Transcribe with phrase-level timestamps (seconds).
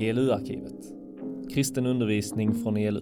[0.00, 0.92] ELU-arkivet.
[1.50, 3.00] Kristen undervisning från ELU.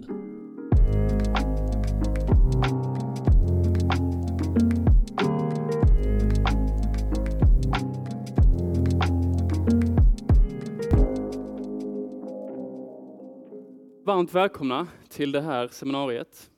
[14.04, 16.50] Varmt välkomna till det här seminariet.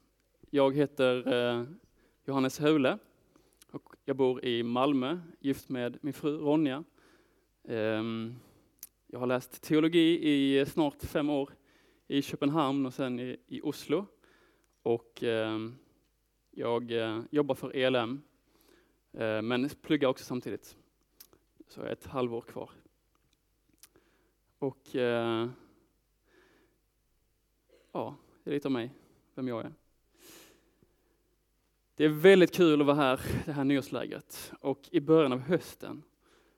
[0.51, 1.65] Jag heter eh,
[2.27, 2.99] Johannes Hule
[3.73, 6.85] och jag bor i Malmö, gift med min fru Ronja.
[7.69, 8.35] Ehm,
[9.13, 11.51] jag har läst teologi i snart fem år
[12.07, 14.07] i Köpenhamn och sen i, i Oslo.
[14.83, 15.59] Och eh,
[16.51, 18.23] jag eh, jobbar för ELM,
[19.12, 20.77] eh, men pluggar också samtidigt.
[21.69, 22.70] Så jag har ett halvår kvar.
[24.59, 25.48] Och eh,
[27.92, 28.91] ja, det är lite om mig,
[29.34, 29.73] vem jag är.
[31.95, 34.53] Det är väldigt kul att vara här, det här nyårslägret.
[34.61, 36.03] Och i början av hösten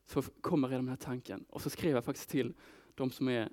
[0.06, 1.45] så kommer redan den här tanken.
[1.48, 2.55] Och så skrev jag faktiskt till
[2.95, 3.48] de som är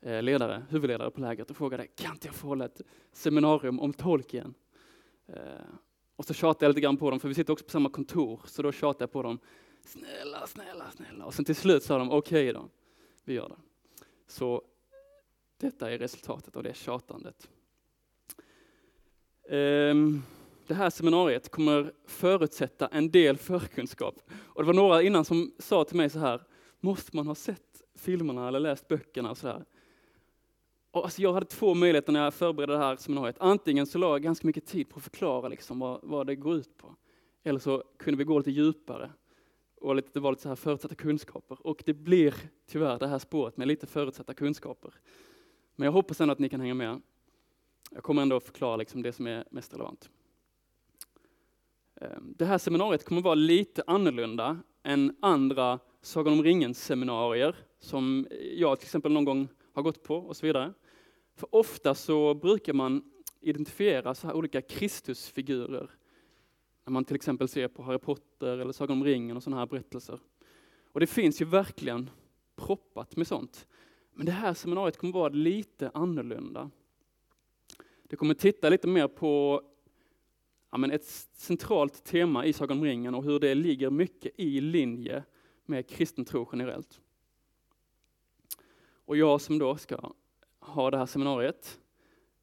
[0.00, 2.80] eh, ledare, huvudledare på lägret och frågade, kan inte jag få hålla ett
[3.12, 4.54] seminarium om Tolkien?
[5.26, 5.36] Eh,
[6.16, 8.40] och så tjatade jag lite grann på dem, för vi sitter också på samma kontor,
[8.44, 9.38] så då tjatade jag på dem,
[9.84, 11.24] snälla, snälla, snälla.
[11.24, 12.68] Och sen till slut sa de, okej okay då,
[13.24, 13.56] vi gör det.
[14.26, 14.62] Så
[15.56, 17.48] detta är resultatet av det tjatandet.
[19.50, 20.22] Um
[20.66, 24.14] det här seminariet kommer förutsätta en del förkunskap.
[24.32, 26.42] Och det var några innan som sa till mig så här,
[26.80, 29.64] måste man ha sett filmerna eller läst böckerna och så här?
[30.90, 33.36] Och alltså jag hade två möjligheter när jag förberedde det här seminariet.
[33.40, 36.54] Antingen så la jag ganska mycket tid på att förklara liksom vad, vad det går
[36.56, 36.96] ut på.
[37.42, 39.10] Eller så kunde vi gå lite djupare
[39.80, 41.66] och lite, det var lite så här förutsatta kunskaper.
[41.66, 42.34] Och det blir
[42.66, 44.94] tyvärr det här spåret med lite förutsatta kunskaper.
[45.76, 47.00] Men jag hoppas ändå att ni kan hänga med.
[47.90, 50.10] Jag kommer ändå förklara liksom det som är mest relevant.
[52.02, 58.78] Ehm, det här seminariet kommer vara lite annorlunda än andra Sagan om ringen-seminarier som jag
[58.78, 60.72] till exempel någon gång har gått på och så vidare.
[61.34, 63.02] För ofta så brukar man
[63.40, 65.90] identifiera så här olika Kristusfigurer.
[66.84, 69.66] När man till exempel ser på Harry Potter eller Sagan om ringen och sådana här
[69.66, 70.18] berättelser.
[70.92, 72.10] Och det finns ju verkligen
[72.56, 73.66] proppat med sånt.
[74.14, 76.70] Men det här seminariet kommer vara lite annorlunda.
[78.02, 79.62] Det kommer titta lite mer på
[80.72, 84.60] ja, men ett centralt tema i Sagan om ringen och hur det ligger mycket i
[84.60, 85.24] linje
[85.64, 87.00] med kristen tro generellt.
[89.04, 90.12] Och jag som då ska
[90.58, 91.80] ha det här seminariet,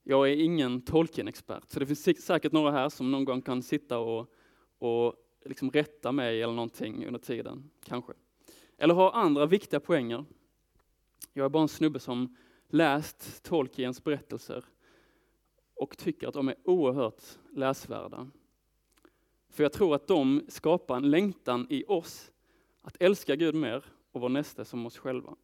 [0.03, 3.99] jag är ingen Tolkien-expert, så det finns säkert några här som någon gång kan sitta
[3.99, 4.33] och,
[4.77, 8.13] och liksom rätta mig eller någonting under tiden, kanske.
[8.77, 10.25] Eller ha andra viktiga poänger.
[11.33, 12.35] Jag är bara en snubbe som
[12.67, 14.65] läst Tolkiens berättelser
[15.79, 17.23] och tycker att de är oerhört
[17.53, 18.27] läsvärda.
[19.49, 22.31] För jag tror att de skapar en längtan i oss
[22.81, 25.35] att älska Gud mer och vår nästa som oss själva.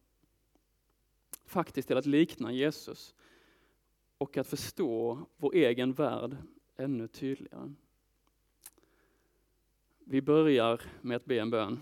[1.44, 3.14] Faktiskt till att likna Jesus
[4.18, 6.36] och att förstå vår egen värld
[6.76, 7.72] ännu tydligare.
[9.98, 11.80] Vi börjar med att be en bön.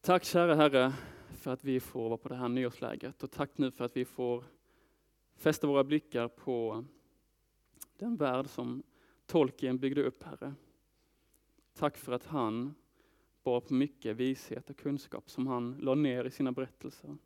[0.00, 0.92] Tack kära Herre
[1.38, 4.04] för att vi får vara på det här nyårslägret och tack nu för att vi
[4.04, 4.44] får
[5.36, 6.84] fästa våra blickar på
[7.96, 8.82] den värld som
[9.26, 10.54] Tolkien byggde upp, Herre.
[11.74, 12.74] Tack för att han
[13.42, 17.16] bar på mycket vishet och kunskap som han la ner i sina berättelser.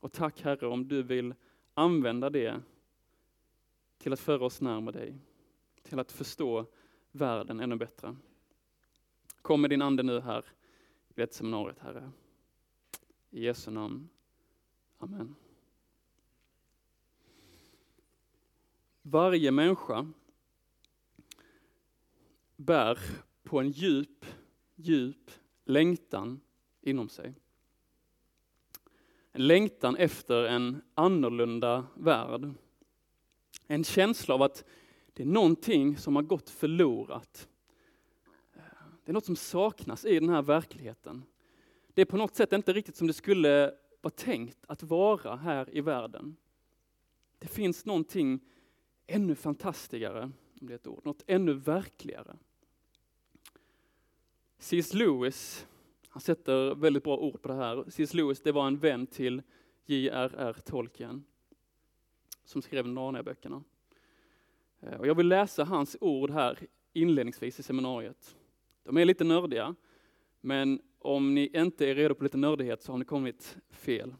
[0.00, 1.34] Och tack Herre om du vill
[1.74, 2.62] använda det
[3.98, 5.18] till att föra oss närmare dig,
[5.82, 6.66] till att förstå
[7.12, 8.16] världen ännu bättre.
[9.42, 10.44] Kom med din ande nu här
[11.08, 12.10] i detta seminariet, Herre.
[13.30, 14.08] I Jesu namn.
[14.98, 15.34] Amen.
[19.02, 20.12] Varje människa
[22.56, 22.98] bär
[23.42, 24.26] på en djup,
[24.74, 25.30] djup
[25.64, 26.40] längtan
[26.80, 27.34] inom sig.
[29.32, 32.50] En längtan efter en annorlunda värld.
[33.66, 34.64] En känsla av att
[35.12, 37.48] det är någonting som har gått förlorat.
[39.04, 41.22] Det är något som saknas i den här verkligheten.
[41.94, 45.76] Det är på något sätt inte riktigt som det skulle vara tänkt att vara här
[45.76, 46.36] i världen.
[47.38, 48.40] Det finns någonting
[49.10, 50.22] ännu fantastigare,
[50.60, 52.36] om det är ett ord, något ännu verkligare.
[54.58, 54.94] C.S.
[54.94, 55.66] Lewis,
[56.08, 57.84] han sätter väldigt bra ord på det här.
[57.88, 58.14] C.S.
[58.14, 59.42] Lewis, det var en vän till
[59.86, 60.56] J.R.R.
[60.64, 61.24] Tolkien,
[62.44, 63.62] som skrev Narnia-böckerna.
[64.80, 66.58] Eh, och jag vill läsa hans ord här
[66.92, 68.36] inledningsvis i seminariet.
[68.82, 69.74] De är lite nördiga,
[70.40, 74.14] men om ni inte är redo på lite nördighet så har ni kommit fel.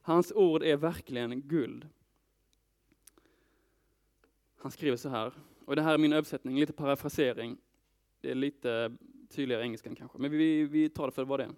[0.00, 1.88] Hans ord är verkligen guld.
[4.66, 5.32] Han skriver så här,
[5.64, 7.56] och det här är min översättning, lite parafrasering.
[8.20, 8.96] Det är lite
[9.28, 11.52] tydligare engelskan kanske, men vi, vi tar det för vad det är.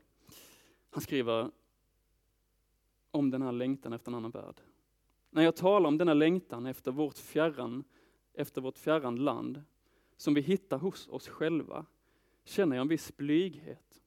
[0.90, 1.50] Han skriver
[3.10, 4.60] om den här längtan efter en annan värld.
[5.30, 7.84] När jag talar om denna längtan efter vårt fjärran,
[8.34, 9.62] efter vårt fjärran land,
[10.16, 11.86] som vi hittar hos oss själva,
[12.44, 14.02] känner jag en viss blyghet.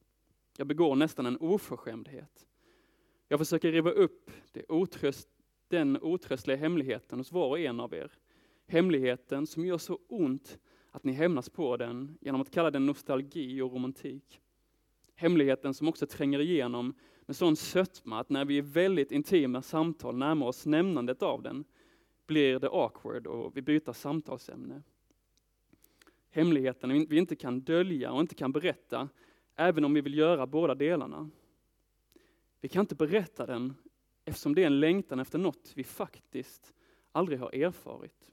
[0.56, 2.46] Jag begår nästan en oförskämdhet.
[3.28, 5.28] Jag försöker riva upp det otröst,
[5.68, 8.18] den otröstliga hemligheten hos var och en av er.
[8.66, 10.58] Hemligheten som gör så ont
[10.90, 14.40] att ni hämnas på den genom att kalla den nostalgi och romantik.
[15.14, 16.94] Hemligheten som också tränger igenom
[17.26, 21.64] med sån sötma att när vi i väldigt intima samtal närmar oss nämnandet av den
[22.26, 24.82] blir det awkward och vi byter samtalsämne.
[26.30, 29.08] Hemligheten vi inte kan dölja och inte kan berätta,
[29.56, 31.30] även om vi vill göra båda delarna.
[32.60, 33.74] Vi kan inte berätta den
[34.24, 36.72] eftersom det är en längtan efter något vi faktiskt
[37.12, 38.31] aldrig har erfarit.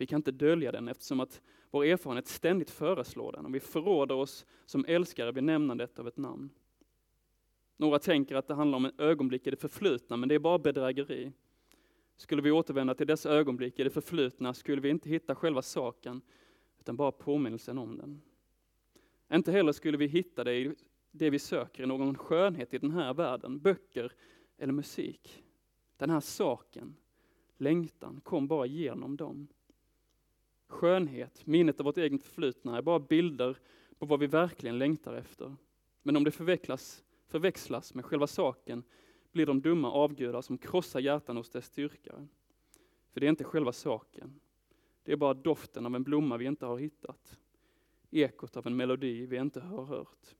[0.00, 4.14] Vi kan inte dölja den eftersom att vår erfarenhet ständigt föreslår den och vi förråder
[4.14, 6.50] oss som älskare vid nämnandet av ett namn.
[7.76, 10.58] Några tänker att det handlar om ett ögonblick i det förflutna, men det är bara
[10.58, 11.32] bedrägeri.
[12.16, 16.20] Skulle vi återvända till dessa ögonblick i det förflutna skulle vi inte hitta själva saken,
[16.78, 18.22] utan bara påminnelsen om den.
[19.32, 20.74] Inte heller skulle vi hitta det i
[21.10, 24.12] det vi söker i någon skönhet i den här världen, böcker
[24.58, 25.44] eller musik.
[25.96, 26.96] Den här saken,
[27.56, 29.48] längtan, kom bara genom dem.
[30.70, 33.56] Skönhet, minnet av vårt eget förflutna, är bara bilder
[33.98, 35.56] på vad vi verkligen längtar efter.
[36.02, 38.82] Men om det förväxlas, förväxlas med själva saken
[39.32, 42.26] blir de dumma avgudar som krossar hjärtan hos dess styrkare.
[43.12, 44.40] För det är inte själva saken.
[45.02, 47.38] Det är bara doften av en blomma vi inte har hittat.
[48.10, 50.34] Ekot av en melodi vi inte har hört.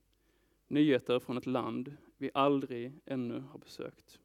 [0.69, 4.21] Nyheter från ett land vi aldrig ännu har besökt.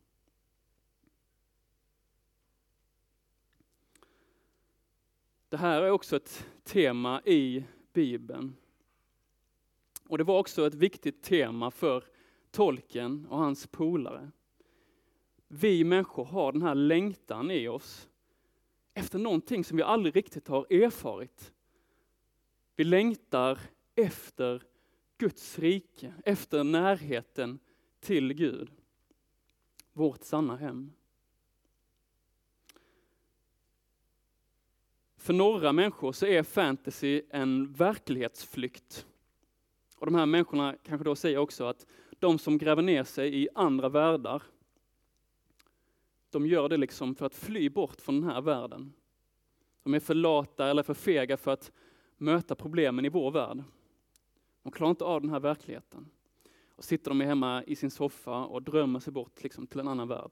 [5.50, 7.64] Det här är också ett tema i
[7.94, 8.56] Bibeln.
[10.08, 12.04] Och det var också ett viktigt tema för
[12.52, 14.32] tolken och hans polare.
[15.48, 18.10] Vi människor har den här längtan i oss
[18.94, 21.54] efter någonting som vi aldrig riktigt har erfarit.
[22.76, 23.60] Vi längtar
[23.96, 24.64] efter
[25.18, 27.60] Guds rike, efter närheten
[28.00, 28.72] till Gud.
[29.94, 30.92] Vårt sanna hem.
[35.26, 39.06] För några människor så är fantasy en verklighetsflykt.
[39.98, 41.86] Och de här människorna kanske då säger också att
[42.20, 44.44] de som gräver ner sig i andra världar,
[46.30, 48.94] de gör det liksom för att fly bort från den här världen.
[49.84, 51.72] De är för lata eller för fega för att
[52.18, 53.64] möta problemen i vår värld.
[54.64, 56.10] De klarar inte av den här verkligheten.
[56.76, 60.08] Och sitter de hemma i sin soffa och drömmer sig bort liksom till en annan
[60.08, 60.32] värld.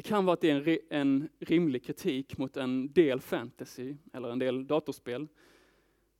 [0.00, 4.30] Det kan vara att det är en, en rimlig kritik mot en del fantasy eller
[4.30, 5.28] en del datorspel.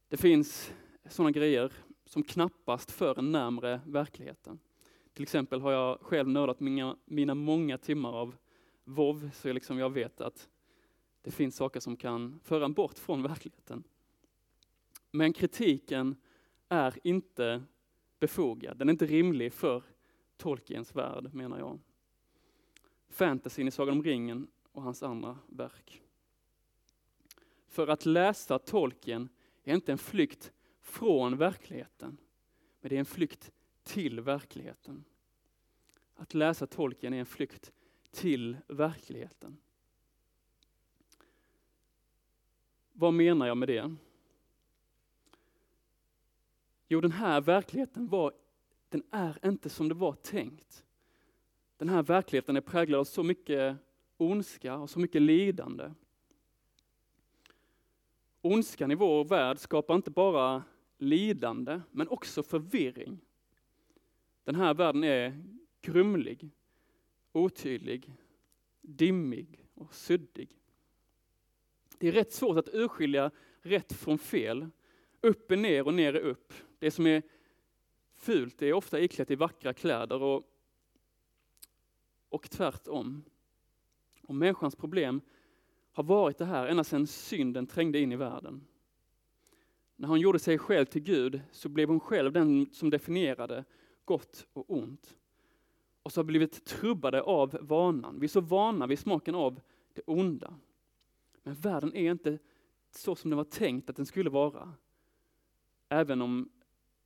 [0.08, 0.72] Det finns
[1.08, 1.72] sådana grejer
[2.04, 4.58] som knappast för en närmre verkligheten.
[5.12, 8.36] Till exempel har jag själv nördat mina, mina många timmar av
[8.84, 10.48] WoW, så jag, liksom jag vet att
[11.22, 13.84] det finns saker som kan föra en bort från verkligheten.
[15.10, 16.16] Men kritiken
[16.68, 17.62] är inte
[18.18, 19.82] befogad, den är inte rimlig för
[20.36, 21.78] Tolkiens värld, menar jag
[23.10, 26.02] fantasyn i Sagan om ringen och hans andra verk.
[27.66, 29.28] För att läsa Tolkien
[29.64, 32.16] är inte en flykt från verkligheten,
[32.80, 33.52] men det är en flykt
[33.82, 35.04] till verkligheten.
[36.14, 37.72] Att läsa Tolkien är en flykt
[38.10, 39.56] till verkligheten.
[42.92, 43.96] Vad menar jag med det?
[46.88, 48.32] Jo, den här verkligheten var,
[48.88, 50.84] den är inte som det var tänkt.
[51.80, 53.76] Den här verkligheten är präglad av så mycket
[54.16, 55.90] ondska och så mycket lidande.
[58.40, 60.62] Ondskan i vår värld skapar inte bara
[60.98, 63.20] lidande, men också förvirring.
[64.44, 65.42] Den här världen är
[65.82, 66.50] grumlig,
[67.32, 68.12] otydlig,
[68.80, 70.58] dimmig och suddig.
[71.98, 74.66] Det är rätt svårt att urskilja rätt från fel.
[75.20, 76.52] Upp är ner och ner är upp.
[76.78, 77.22] Det som är
[78.14, 80.49] fult är ofta iklätt i vackra kläder och
[82.30, 83.24] och tvärtom.
[84.22, 85.20] Och människans problem
[85.92, 88.66] har varit det här ända sedan synden trängde in i världen.
[89.96, 93.64] När hon gjorde sig själv till Gud så blev hon själv den som definierade
[94.04, 95.16] gott och ont.
[96.02, 98.20] Och så har blivit trubbade av vanan.
[98.20, 99.60] Vi är så vana vid smaken av
[99.94, 100.54] det onda.
[101.42, 102.38] Men världen är inte
[102.90, 104.74] så som den var tänkt att den skulle vara.
[105.88, 106.50] Även om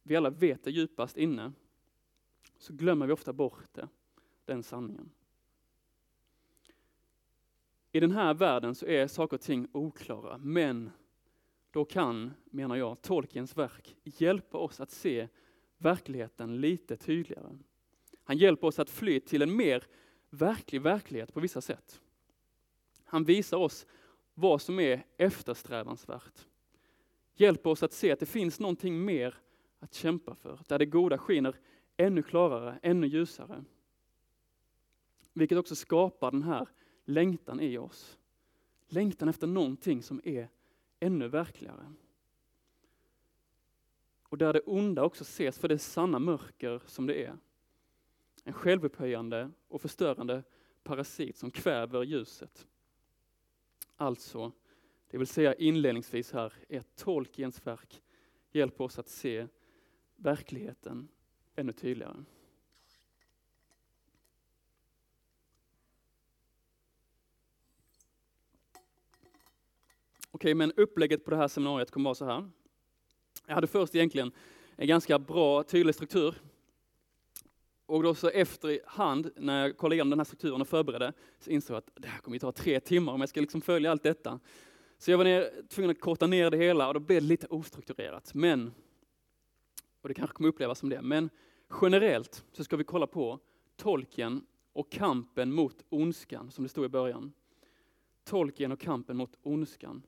[0.03, 1.53] vi alla vet det djupast inne,
[2.59, 3.89] så glömmer vi ofta bort det
[4.45, 5.11] den sanningen.
[7.93, 10.91] I den här världen så är saker och ting oklara, men
[11.71, 15.29] då kan, menar jag, Tolkiens verk hjälpa oss att se
[15.79, 17.59] verkligheten lite tydligare.
[18.25, 19.85] Han hjälper oss att fly till en mer
[20.31, 22.01] verklig verklighet på vissa sätt.
[23.05, 23.87] Han visar oss
[24.35, 26.47] vad som är eftersträvansvärt.
[27.35, 29.35] Hjälper oss att se att det finns någonting mer
[29.79, 31.57] att kämpa för, där det goda skiner
[31.97, 33.65] ännu klarare, ännu ljusare.
[35.35, 36.69] Vilket också skapar den här
[37.05, 38.19] längtan i oss.
[38.89, 40.49] Längtan efter någonting som är
[41.01, 41.93] ännu verkligare.
[44.23, 47.37] Och där det onda också ses för det sanna mörker som det är.
[48.45, 50.43] En självupphöjande och förstörande
[50.83, 52.67] parasit som kväver ljuset.
[53.97, 54.53] Alltså,
[55.11, 58.03] det vill säga inledningsvis här, är Tolkiens verk
[58.51, 59.47] hjälper oss att se
[60.17, 61.09] verkligheten
[61.57, 62.25] ännu tydligare.
[70.35, 72.51] Okej, men upplägget på det här seminariet kommer vara så här.
[73.47, 74.33] Jag hade först egentligen
[74.77, 76.35] en ganska bra, tydlig struktur.
[77.87, 81.75] Och då så efterhand, när jag kollade igenom den här strukturen och förberedde, så insåg
[81.75, 84.03] jag att det här kommer att ta tre timmar om jag ska liksom följa allt
[84.03, 84.41] detta.
[84.99, 87.47] Så jag var ner, tvungen att korta ner det hela och då blev det lite
[87.47, 88.35] ostrukturerat.
[88.35, 88.75] Men,
[90.01, 91.31] och det kanske kommer upplevas som det, men
[91.83, 93.39] generellt så ska vi kolla på
[93.77, 97.33] tolken och kampen mot ondskan, som det stod i början.
[98.25, 100.03] Tolken och kampen mot ondskan.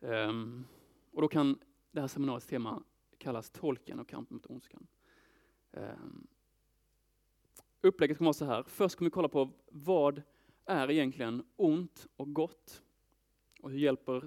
[0.00, 0.64] Um,
[1.12, 1.58] och då kan
[1.90, 2.82] det här seminariets tema
[3.18, 4.86] kallas Tolken och kampen mot ondskan.
[5.70, 6.26] Um,
[7.80, 8.62] upplägget kommer vara så här.
[8.62, 10.22] Först kommer vi kolla på vad
[10.64, 12.82] är egentligen ont och gott?
[13.60, 14.26] Och hur hjälper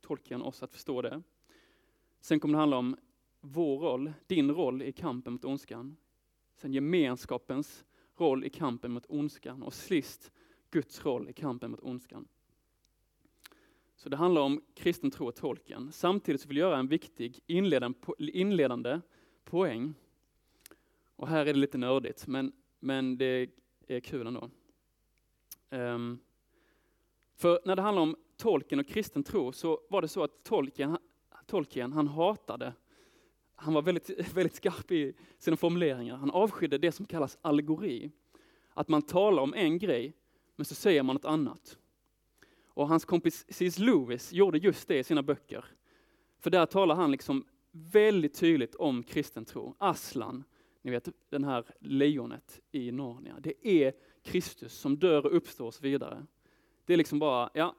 [0.00, 1.22] tolken oss att förstå det?
[2.20, 2.96] Sen kommer det handla om
[3.40, 5.96] vår roll, din roll i kampen mot ondskan.
[6.54, 7.84] Sen gemenskapens
[8.16, 10.32] roll i kampen mot ondskan och sist
[10.70, 12.28] Guds roll i kampen mot ondskan.
[14.00, 15.92] Så det handlar om kristen tro och tolken.
[15.92, 17.40] Samtidigt så vill jag göra en viktig
[18.32, 19.00] inledande
[19.44, 19.94] poäng.
[21.16, 23.50] Och här är det lite nördigt, men, men det
[23.86, 24.50] är kul ändå.
[25.70, 26.18] Um,
[27.36, 30.98] för när det handlar om tolken och kristen tro så var det så att tolken,
[31.46, 32.72] tolken han hatade,
[33.54, 38.10] han var väldigt, väldigt skarp i sina formuleringar, han avskydde det som kallas allegori.
[38.74, 40.14] Att man talar om en grej,
[40.56, 41.79] men så säger man något annat.
[42.74, 43.78] Och hans kompis C.S.
[43.78, 45.64] Lewis gjorde just det i sina böcker.
[46.38, 49.74] För där talar han liksom väldigt tydligt om kristen tro.
[49.78, 50.44] Aslan,
[50.82, 55.74] ni vet den här lejonet i Narnia, det är Kristus som dör och uppstår och
[55.74, 56.26] så vidare.
[56.84, 57.74] Det är liksom bara, ja,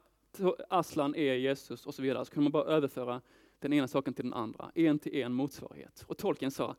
[0.69, 2.25] Aslan är Jesus och så vidare.
[2.25, 3.21] Så kunde man bara överföra
[3.59, 6.03] den ena saken till den andra, en till en motsvarighet.
[6.07, 6.75] Och tolken sa,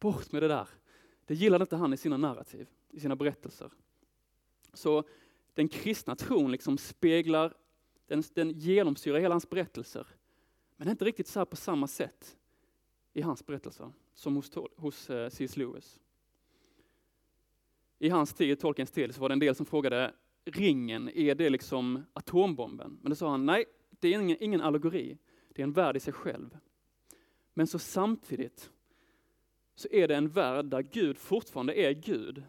[0.00, 0.68] bort med det där.
[1.26, 3.70] Det gillade inte han i sina narrativ, i sina berättelser.
[4.72, 5.04] Så
[5.54, 7.54] den kristna tron liksom speglar,
[8.06, 10.06] den, den genomsyrar hela hans berättelser.
[10.76, 12.36] Men det är inte riktigt så på samma sätt
[13.12, 15.56] i hans berättelser som hos, hos eh, C.S.
[15.56, 16.00] Lewis.
[17.98, 20.14] I hans tid, Tolkiens tid, så var det en del som frågade,
[20.44, 22.98] ringen, är det liksom atombomben?
[23.02, 26.00] Men då sa han, nej, det är ingen, ingen allegori, det är en värld i
[26.00, 26.58] sig själv.
[27.54, 28.70] Men så samtidigt
[29.74, 32.42] så är det en värld där Gud fortfarande är Gud,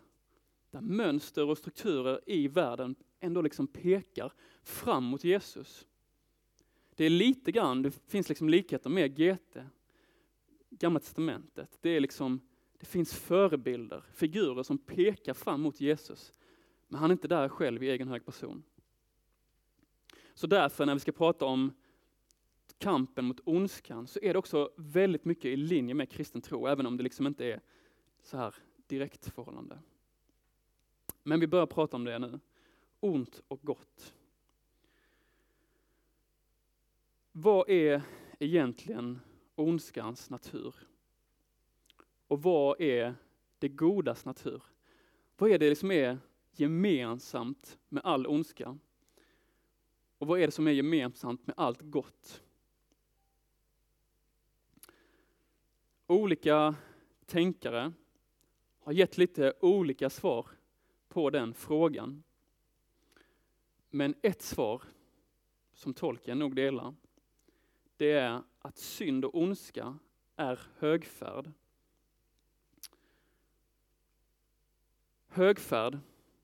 [0.72, 5.88] där mönster och strukturer i världen ändå liksom pekar fram mot Jesus.
[6.96, 9.58] Det är lite grann, det finns liksom likheter med GT,
[10.70, 11.78] Gamla Testamentet.
[11.82, 12.40] Det, är liksom,
[12.80, 16.34] det finns förebilder, figurer som pekar fram mot Jesus.
[16.88, 18.64] Men han är inte där själv i egen hög person.
[20.34, 21.74] Så därför när vi ska prata om
[22.78, 26.86] kampen mot ondskan så är det också väldigt mycket i linje med kristen tro, även
[26.86, 27.62] om det liksom inte är
[28.24, 28.56] så här
[28.88, 29.80] direkt förhållande.
[31.24, 32.40] Men vi börjar prata om det nu.
[33.00, 34.14] Ont och gott.
[37.32, 38.02] Vad är
[38.40, 39.20] egentligen
[39.56, 40.76] ondskans natur?
[42.28, 43.16] Och vad är
[43.60, 44.64] det godas natur?
[45.38, 46.18] Vad är det som är
[46.52, 48.78] gemensamt med all ondska?
[50.18, 52.44] Och vad är det som är gemensamt med allt gott?
[56.08, 56.76] Olika
[57.26, 57.94] tänkare
[58.80, 60.48] har gett lite olika svar
[61.12, 62.24] på den frågan.
[63.90, 64.84] Men ett svar
[65.74, 66.96] som tolken nog delar,
[67.98, 69.98] det är att synd och ondska
[70.36, 71.52] är högfärd.
[75.28, 76.00] Högfärd,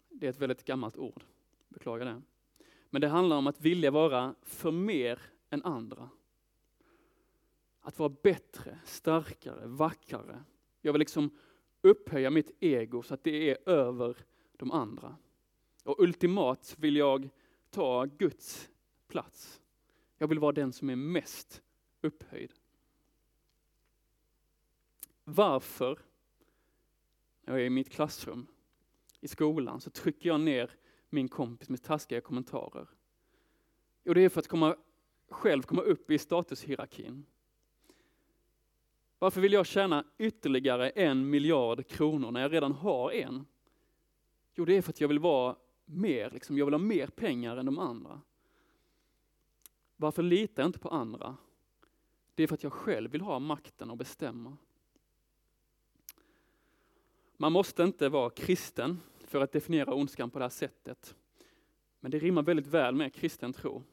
[0.10, 1.24] det är ett väldigt gammalt ord,
[1.68, 2.22] beklagar det.
[2.90, 6.10] Men det handlar om att vilja vara för mer än andra.
[7.82, 10.44] Att vara bättre, starkare, vackrare.
[10.82, 11.38] Jag vill liksom
[11.82, 14.18] upphöja mitt ego så att det är över
[14.58, 15.16] de andra.
[15.84, 17.30] Och ultimat vill jag
[17.70, 18.70] ta Guds
[19.08, 19.62] plats.
[20.18, 21.62] Jag vill vara den som är mest
[22.02, 22.54] upphöjd.
[25.30, 26.00] varför,
[27.42, 28.48] när jag är i mitt klassrum,
[29.22, 30.72] i skolan, så trycker jag ner
[31.10, 32.88] min kompis med taskiga kommentarer.
[34.04, 34.76] Jo, det är för att komma,
[35.30, 37.26] själv komma upp i statushierarkin.
[39.20, 43.46] Varför vill jag tjäna ytterligare en miljard kronor när jag redan har en?
[44.58, 47.58] Jo, det är för att jag vill vara mer, liksom, jag vill ha mer pengar
[47.58, 48.22] än de andra.
[49.96, 51.38] Varför litar jag inte på andra?
[52.36, 54.58] Det är för att jag själv vill ha makten att bestämma.
[57.38, 61.16] Man måste inte vara kristen för att definiera ondskan på det här sättet.
[62.00, 63.84] Men det rimmar väldigt väl med kristen tro.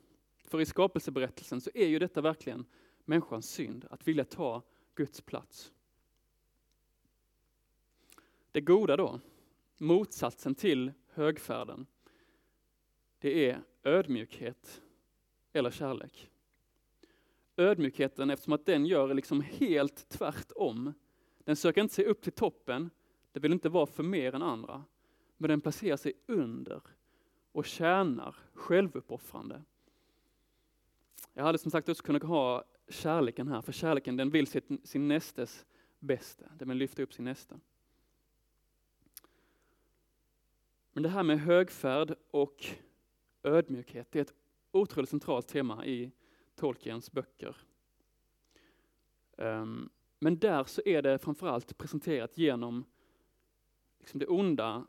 [0.44, 2.66] För i skapelseberättelsen så är ju detta verkligen
[3.04, 4.62] människans synd, att vilja ta
[4.94, 5.72] Guds plats.
[8.52, 9.20] Det goda då,
[9.84, 11.86] motsatsen till högfärden,
[13.18, 14.82] det är ödmjukhet
[15.52, 16.30] eller kärlek.
[17.56, 20.92] Ödmjukheten eftersom att den gör liksom helt tvärtom.
[21.38, 22.90] Den söker inte sig upp till toppen,
[23.32, 24.84] den vill inte vara för mer än andra,
[25.36, 26.80] men den placerar sig under
[27.52, 29.62] och tjänar självuppoffrande.
[31.32, 35.08] Jag hade som sagt också kunnat ha kärleken här, för kärleken den vill sitt, sin
[35.08, 35.66] nästes
[35.98, 37.60] bästa, den vill lyfta upp sin nästa.
[40.94, 42.66] Men det här med högfärd och
[43.42, 44.34] ödmjukhet, det är ett
[44.72, 46.10] otroligt centralt tema i
[46.54, 47.56] Tolkiens böcker.
[49.36, 52.84] Um, men där så är det framförallt presenterat genom
[53.98, 54.86] liksom det onda.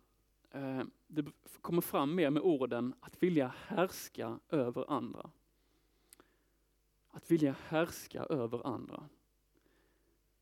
[0.55, 1.25] Uh, det
[1.62, 5.29] kommer fram mer med orden att vilja härska över andra.
[7.07, 9.09] Att vilja härska över andra.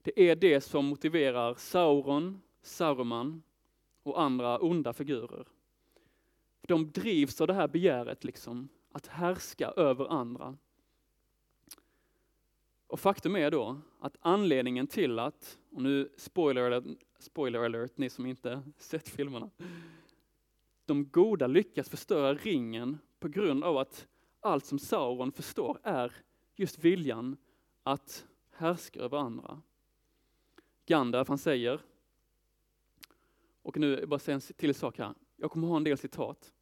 [0.01, 3.43] Det är det som motiverar Sauron, Saruman
[4.03, 5.48] och andra onda figurer.
[6.67, 10.58] De drivs av det här begäret, liksom, att härska över andra.
[12.88, 16.84] Och faktum är då att anledningen till att, och nu spoiler alert,
[17.20, 19.50] spoiler alert ni som inte sett filmerna,
[20.85, 24.07] de goda lyckas förstöra ringen på grund av att
[24.40, 26.14] allt som Sauron förstår är
[26.55, 27.38] just viljan
[27.83, 29.61] att härska över andra.
[30.85, 31.81] Gandalf han säger,
[33.61, 36.52] och nu bara säga en till sak här, jag kommer ha en del citat.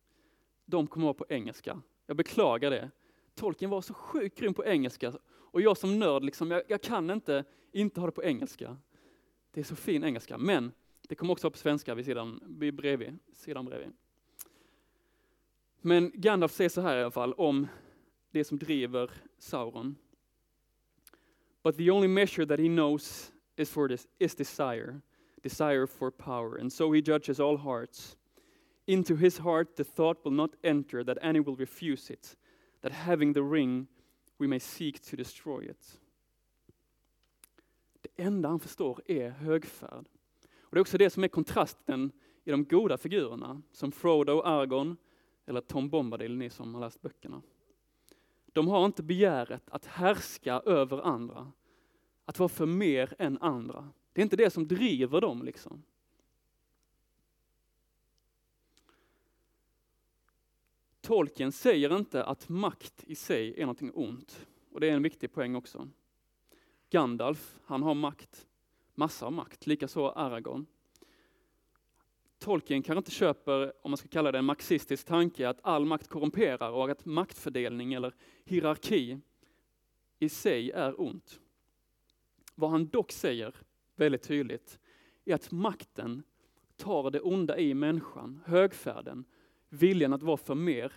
[0.71, 1.81] De kommer vara på engelska.
[2.05, 2.91] Jag beklagar det.
[3.36, 7.10] Tolkien var så sjukt grym på engelska och jag som nörd, liksom, jag, jag, kan
[7.10, 8.77] inte inte ha det på engelska.
[9.51, 12.39] Det är så fin engelska, men det kommer också vara på svenska vid sidan,
[12.73, 13.93] bredvid, sidan bredvid.
[15.81, 17.67] Men Gandalf säger så här i alla fall om
[18.31, 19.95] det som driver Sauron.
[21.63, 25.01] But the only measure that he knows is for this is desire,
[25.43, 28.17] desire for power, and so he judges all hearts.
[28.86, 32.38] Into his heart the thought will not enter that any will refuse it,
[32.82, 33.88] that having the ring
[34.38, 36.00] we may seek to destroy it.
[38.02, 40.06] Det enda han förstår är högfärd.
[40.60, 42.12] Och det är också det som är kontrasten
[42.44, 44.98] i de goda figurerna, som Frodo, och Argon
[45.46, 47.41] eller Tom Bombadil, ni som har läst böckerna.
[48.54, 51.52] De har inte begäret att härska över andra,
[52.26, 53.89] att vara för mer än andra.
[54.13, 55.44] Det är inte det som driver dem.
[55.44, 55.84] liksom.
[61.02, 64.48] Tolkien säger inte att makt i sig är någonting ont.
[64.72, 65.90] Och det är en viktig poäng också.
[66.90, 68.48] Gandalf, han har makt.
[68.96, 70.66] Massa av makt, likaså Aragorn.
[72.40, 76.08] Tolkien kanske inte köper, om man ska kalla det en marxistisk tanke, att all makt
[76.08, 79.20] korrumperar och att maktfördelning eller hierarki
[80.20, 81.40] i sig är ont.
[82.56, 83.56] Vad han dock säger
[83.96, 84.80] väldigt tydligt
[85.26, 86.24] är att makten
[86.76, 89.26] tar det onda i människan, högfärden,
[89.73, 90.93] viljan att vara för mer,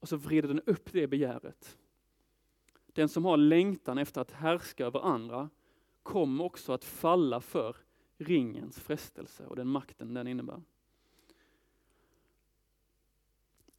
[0.00, 1.78] och så vrider den upp det begäret.
[2.86, 5.50] Den som har längtan efter att härska över andra
[6.02, 7.76] kommer också att falla för
[8.18, 10.62] ringens frestelse och den makten den innebär.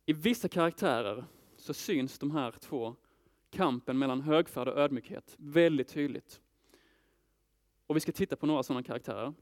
[0.06, 1.26] I vissa karaktärer
[1.58, 2.96] så syns de här två,
[3.50, 6.42] kampen mellan högfärd och ödmjukhet, väldigt tydligt.
[7.88, 9.34] Och vi ska titta på några sådana karaktärer.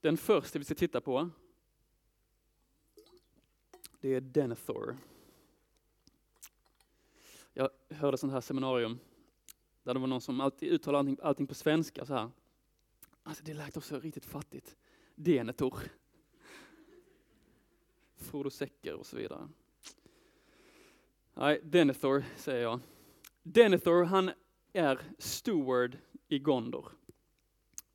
[0.00, 1.30] Den första vi ska titta på,
[4.00, 4.96] det är Denethor.
[7.52, 8.98] Jag hörde sånt här seminarium
[9.82, 12.30] där det var någon som alltid uttalade allting, allting på svenska så här.
[13.22, 14.76] Alltså det lät också riktigt fattigt.
[15.14, 15.78] Denethor.
[18.16, 19.48] Frodo Säcker och så vidare.
[21.34, 22.80] Nej, Denethor säger jag.
[23.42, 24.30] Denethor, han
[24.72, 26.92] är steward i Gondor.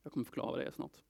[0.03, 1.03] Jag kommer förklara det snart.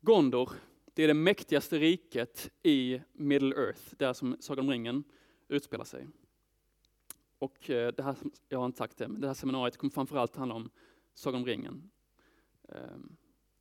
[0.00, 0.52] Gondor,
[0.98, 5.04] det är det mäktigaste riket i Middle Earth, där som Sagan om ringen
[5.48, 6.06] utspelar sig.
[7.38, 8.16] Och eh, det här,
[8.48, 10.70] jag har inte sagt det, men det här seminariet kommer framförallt handla om
[11.14, 11.90] Sagan om ringen.
[12.68, 13.16] Ehm,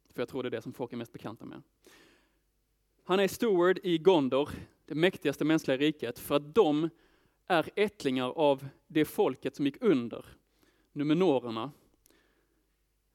[0.10, 1.62] för jag tror det är det som folk är mest bekanta med.
[3.04, 4.50] Han är steward i Gondor,
[4.86, 6.89] det mäktigaste mänskliga riket, för att de
[7.47, 10.26] är ättlingar av det folket som gick under,
[10.91, 11.71] numenorerna,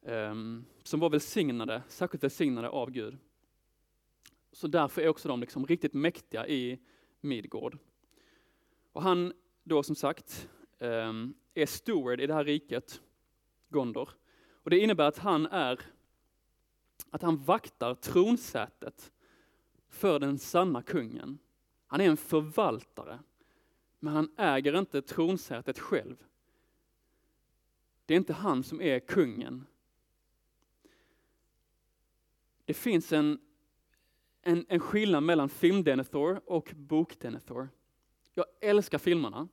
[0.03, 3.19] ehm, som var välsignade, särskilt välsignade av Gud.
[4.53, 6.79] Så därför är också de liksom riktigt mäktiga i
[7.21, 7.79] Midgård.
[8.93, 13.03] Och han då som sagt ehm, är steward i det här riket,
[13.69, 14.09] Gondor.
[14.51, 15.81] Och det innebär att han är
[17.11, 19.13] att han vaktar tronsätet
[19.89, 21.39] för den sanna kungen.
[21.87, 23.19] Han är en förvaltare,
[23.99, 26.25] men han äger inte tronsätet själv.
[28.07, 29.67] Det är inte han som är kungen.
[32.65, 33.41] Det finns en,
[34.43, 37.69] en, en skillnad mellan film-Denethor och bok-Denethor.
[38.35, 39.49] Jag älskar filmerna,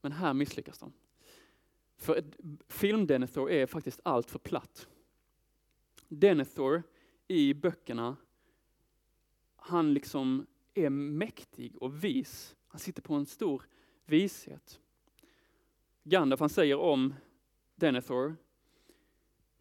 [0.00, 0.92] men här misslyckas de.
[1.96, 2.24] För
[2.68, 4.88] film-Denethor är faktiskt allt för platt.
[6.08, 6.82] Denethor
[7.28, 8.16] i böckerna,
[9.56, 12.56] han liksom är mäktig och vis.
[12.68, 13.66] Han sitter på en stor
[14.06, 14.80] vishet.
[16.02, 17.14] Gandalf han säger om
[17.74, 18.36] Denethor,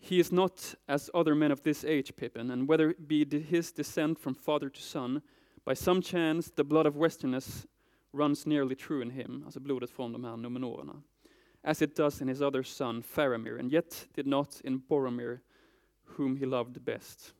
[0.04, 3.72] He is not as other men of this age, Pippin, and whether it be his
[3.72, 5.22] descent from father to son,
[5.64, 7.68] by some chance the blood of westerness
[8.12, 11.04] runs nearly true in him, alltså blodet från de här numenorerna,
[11.64, 15.42] as it does in his other son Faramir, and yet did not in Boromir,
[16.04, 17.34] whom he loved best.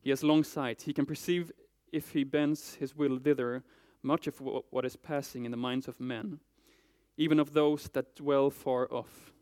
[0.00, 0.82] He has long sight.
[0.82, 1.50] He can perceive,
[1.92, 3.64] if he bends his will thither,
[4.02, 6.38] much of what is passing in the minds of men,
[7.16, 9.32] even of those that dwell far off.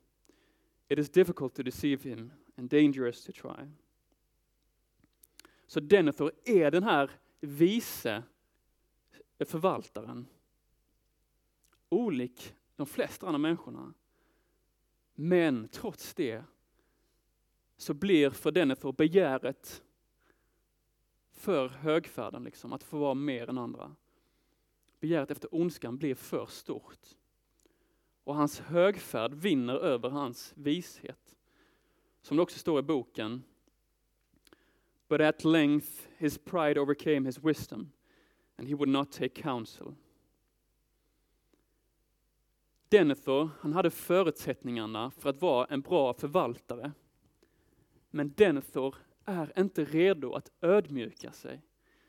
[0.88, 3.70] It is difficult to deceive him and dangerous to try.
[5.66, 8.22] Så Denethor är den här vise
[9.38, 10.26] förvaltaren.
[11.88, 13.94] Olik de flesta andra människorna.
[15.14, 16.44] Men trots det
[17.76, 19.82] så blir för Denethor begäret
[21.32, 23.96] för högfärden, liksom, att få vara mer än andra.
[25.00, 27.16] Begäret efter ondskan blir för stort.
[28.24, 31.35] Och hans högfärd vinner över hans vishet.
[32.26, 33.42] Som det också står i boken.
[35.08, 37.92] But at length his pride overcame his wisdom
[38.56, 39.94] and he would not take counsel.
[42.88, 46.92] Denethor, han hade förutsättningarna för att vara en bra förvaltare.
[48.10, 51.62] Men Denethor är inte redo att ödmjuka sig,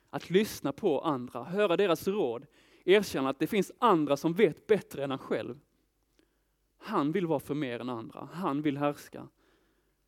[0.10, 2.46] att lyssna på andra, höra deras råd,
[2.86, 5.60] erkänna att det finns andra som vet bättre än han själv.
[6.78, 9.28] Han vill vara för mer än andra, han vill härska.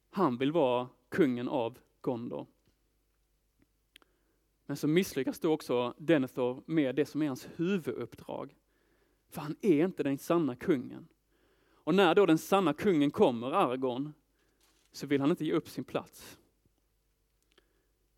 [0.09, 2.47] Han vill vara kungen av Gondor.
[4.65, 8.55] Men så misslyckas då också Denethor med det som är hans huvuduppdrag.
[9.29, 11.07] För han är inte den sanna kungen.
[11.73, 14.13] Och när då den sanna kungen kommer, Argon,
[14.91, 16.39] så vill han inte ge upp sin plats.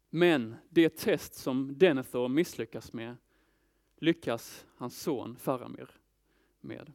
[0.10, 3.15] Men det test som Denethor misslyckas med
[3.95, 5.89] lyckas hans son Faramir
[6.62, 6.91] med.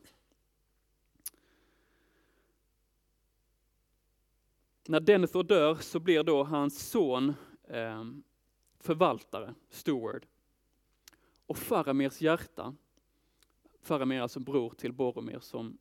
[4.88, 7.35] När Denethor dör så blir då hans son
[7.68, 8.05] eh,
[8.81, 10.27] förvaltare, steward.
[11.46, 12.75] Och Faramirs hjärta,
[13.83, 15.79] Faramir är alltså bror till Boromir som,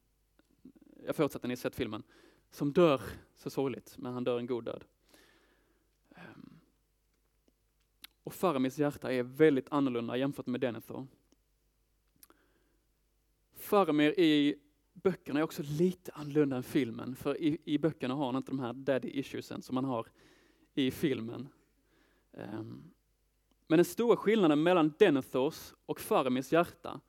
[1.06, 2.04] jag förutsätter att ni sett filmen,
[2.52, 3.02] som dör
[3.36, 4.84] så sorgligt, men han dör en god död.
[6.15, 6.60] Ehm,
[8.24, 11.08] och Faramirs hjärta är väldigt annorlunda jämfört med Denethor.
[13.56, 14.60] Faramir i
[15.04, 18.60] böckerna är också lite annorlunda än filmen, för i, i böckerna har han inte de
[18.60, 20.08] här daddy issuesen som man har
[20.74, 21.48] i filmen.
[22.32, 22.92] Um,
[23.68, 27.00] men den stora skillnaden mellan Denethors och Faramirs hjärta,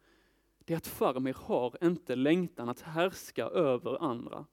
[0.58, 4.46] det är att Faramir har inte längtan att härska över andra.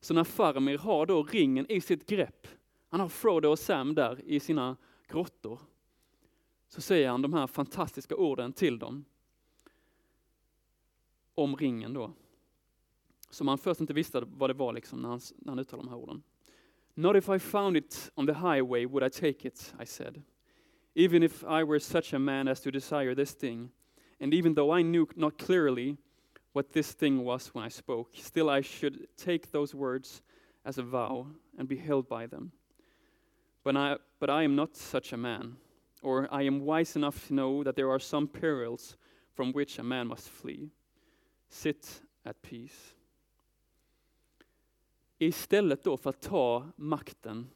[0.00, 2.46] Så när Faramir har då ringen i sitt grepp,
[2.88, 4.76] han har Frodo och Sam där i sina
[5.08, 5.60] grottor,
[6.68, 9.04] så säger han de här fantastiska orden till dem.
[11.38, 12.12] Om ringen då.
[13.30, 15.90] Som han först inte visste vad det var liksom när han, när han uttalade de
[15.90, 16.22] här orden.
[16.94, 20.22] Not if I found it on the highway would I take it, I said.
[20.94, 23.70] Even if I were such a man as to desire this thing,
[24.20, 25.96] and even though I knew not clearly
[26.52, 30.22] what this thing was when I spoke, still I should take those words
[30.64, 32.50] as a vow and be held by them.
[33.62, 35.56] But I, but I am not such a man,
[36.02, 38.96] or I am wise enough to know that there are some perils
[39.34, 40.70] from which a man must flee.
[41.48, 42.94] Sit at peace.
[45.18, 47.46] Istället då för att ta makten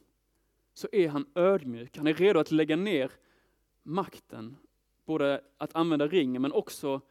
[0.73, 1.97] så är han ödmjuk.
[1.97, 3.11] Han är redo att lägga ner
[3.83, 4.55] makten,
[5.05, 7.01] både att använda ringen men också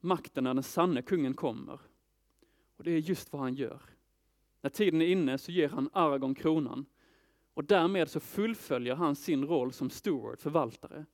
[0.00, 1.80] makten när den sanne kungen kommer.
[2.76, 3.80] Och det är just vad han gör.
[4.60, 6.86] När tiden är inne så ger han Aragorn kronan
[7.54, 11.06] och därmed så fullföljer han sin roll som steward, förvaltare.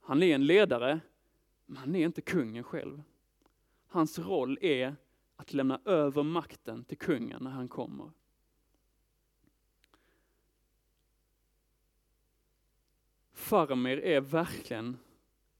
[0.00, 1.00] Han är en ledare,
[1.66, 3.02] men han är inte kungen själv.
[3.86, 4.96] Hans roll är
[5.36, 8.10] att lämna över makten till kungen när han kommer.
[13.32, 14.98] Farmer är verkligen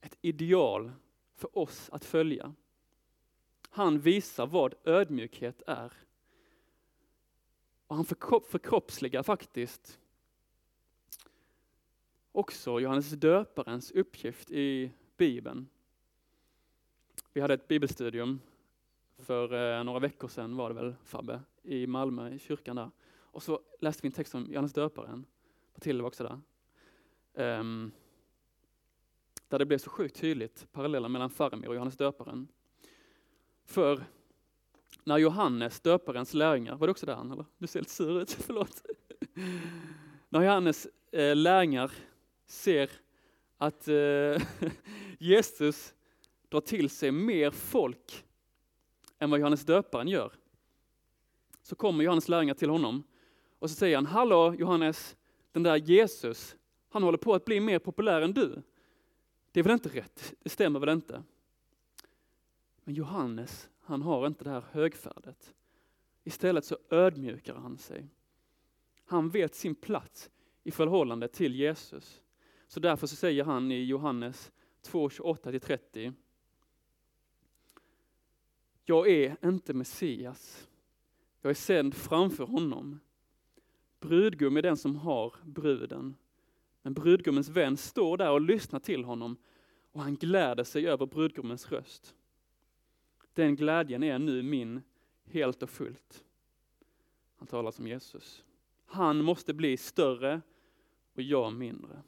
[0.01, 0.93] ett ideal
[1.35, 2.55] för oss att följa.
[3.71, 5.93] Han visar vad ödmjukhet är.
[7.87, 9.99] Och han förkroppsligar faktiskt
[12.33, 15.69] också Johannes döparens uppgift i Bibeln.
[17.37, 18.41] Vi hade ett bibelstudium
[19.19, 22.91] för eh, några veckor sedan var det väl Fabbe, i Malmö, i kyrkan där.
[23.19, 25.25] Och så läste vi en text om Johannes döparen.
[25.75, 26.41] Matilda var också
[27.35, 27.59] där.
[27.59, 27.93] Um,
[29.49, 32.49] där det blev så sjukt tydligt parallellen mellan Faramir och Johannes döparen.
[33.65, 34.05] För
[35.05, 37.45] när Johannes döparens lärjungar, var det också där han eller?
[37.59, 38.83] Du ser lite sur ut, förlåt.
[40.29, 41.93] när Johannes eh, lärjungar
[42.47, 42.91] ser
[43.57, 44.43] att eh,
[45.19, 45.96] Jesus
[46.49, 48.25] drar till sig mer folk
[49.19, 50.33] än vad Johannes döparen gör.
[51.63, 53.03] Så kommer Johannes lärjungar till honom
[53.59, 55.17] och så säger han, hallå Johannes,
[55.53, 56.57] den där Jesus,
[56.89, 58.63] han håller på att bli mer populär än du.
[59.53, 60.35] Det är väl inte rätt?
[60.39, 61.23] Det stämmer väl inte?
[62.85, 65.55] Men Johannes, han har inte det här högfärdet.
[66.25, 68.09] Istället så ödmjukar han sig.
[69.05, 70.31] Han vet sin plats
[70.63, 72.23] i förhållande till Jesus.
[72.69, 74.53] Så därför så säger han i Johannes
[74.87, 76.13] 228-30
[78.89, 80.69] jag är inte Messias.
[81.43, 83.01] Jag är sänd framför honom.
[84.01, 86.17] Brudgum är den som har bruden.
[86.83, 89.37] Men brudgummens vän står där och lyssnar till honom
[89.93, 92.15] och han gläder sig över brudgummens röst.
[93.35, 94.83] Den glädjen är nu min
[95.25, 96.25] helt och fullt.
[97.37, 98.45] Han talar som Jesus.
[98.87, 100.41] Han måste bli större
[101.15, 102.03] och jag mindre.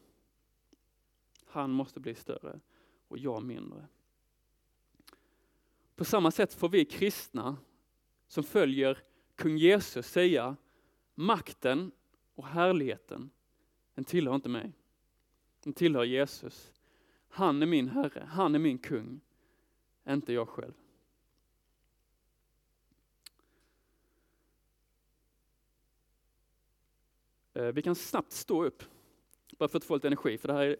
[1.46, 2.60] Han måste bli större
[3.08, 3.86] och jag mindre.
[5.98, 7.56] På samma sätt får vi kristna
[8.28, 9.02] som följer
[9.34, 10.56] kung Jesus säga
[11.14, 11.92] makten
[12.34, 13.30] och härligheten,
[13.94, 14.72] den tillhör inte mig.
[15.62, 16.72] Den tillhör Jesus.
[17.28, 19.20] Han är min Herre, han är min kung,
[20.08, 20.72] inte jag själv.
[27.54, 28.82] Eh, vi kan snabbt stå upp,
[29.56, 30.76] bara för att få lite energi, för det här är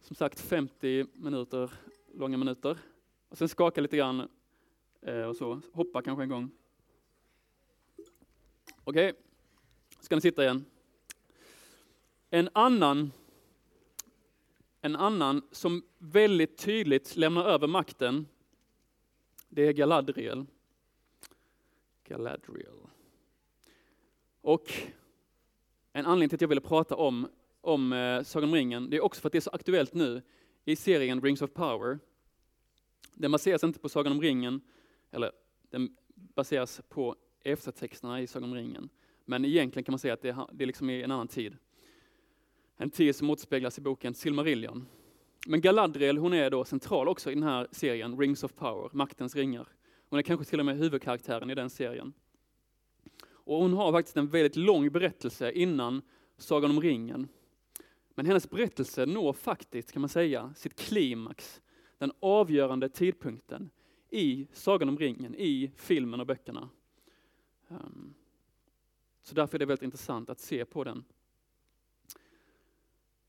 [0.00, 1.72] som sagt 50 minuter,
[2.14, 2.78] långa minuter.
[3.28, 4.28] Och sen skaka lite grann
[5.02, 5.60] Eh, och så.
[5.72, 6.50] Hoppa kanske en gång.
[8.84, 9.22] Okej, okay.
[10.00, 10.64] ska ni sitta igen.
[12.30, 13.12] En annan,
[14.80, 18.26] en annan som väldigt tydligt lämnar över makten,
[19.48, 20.46] det är Galadriel.
[22.04, 22.76] Galadriel.
[24.40, 24.72] Och
[25.92, 27.28] en anledning till att jag ville prata om,
[27.60, 30.22] om eh, Sagan om ringen, det är också för att det är så aktuellt nu
[30.64, 31.98] i serien Rings of Power.
[33.14, 34.60] Den baseras inte på Sagan om ringen,
[35.12, 35.32] eller
[35.70, 38.88] den baseras på eftertexterna i Sagan om ringen.
[39.24, 41.56] Men egentligen kan man säga att det, det liksom är liksom i en annan tid.
[42.76, 44.86] En tid som återspeglas i boken Silmarillion.
[45.46, 49.36] Men Galadriel, hon är då central också i den här serien, Rings of Power, Maktens
[49.36, 49.68] ringar.
[50.08, 52.12] Hon är kanske till och med huvudkaraktären i den serien.
[53.24, 56.02] Och hon har faktiskt en väldigt lång berättelse innan
[56.36, 57.28] Sagan om ringen.
[58.14, 61.60] Men hennes berättelse når faktiskt, kan man säga, sitt klimax,
[61.98, 63.70] den avgörande tidpunkten
[64.12, 66.68] i Sagan om ringen, i filmen och böckerna.
[67.68, 68.14] Um,
[69.22, 71.04] så därför är det väldigt intressant att se på den.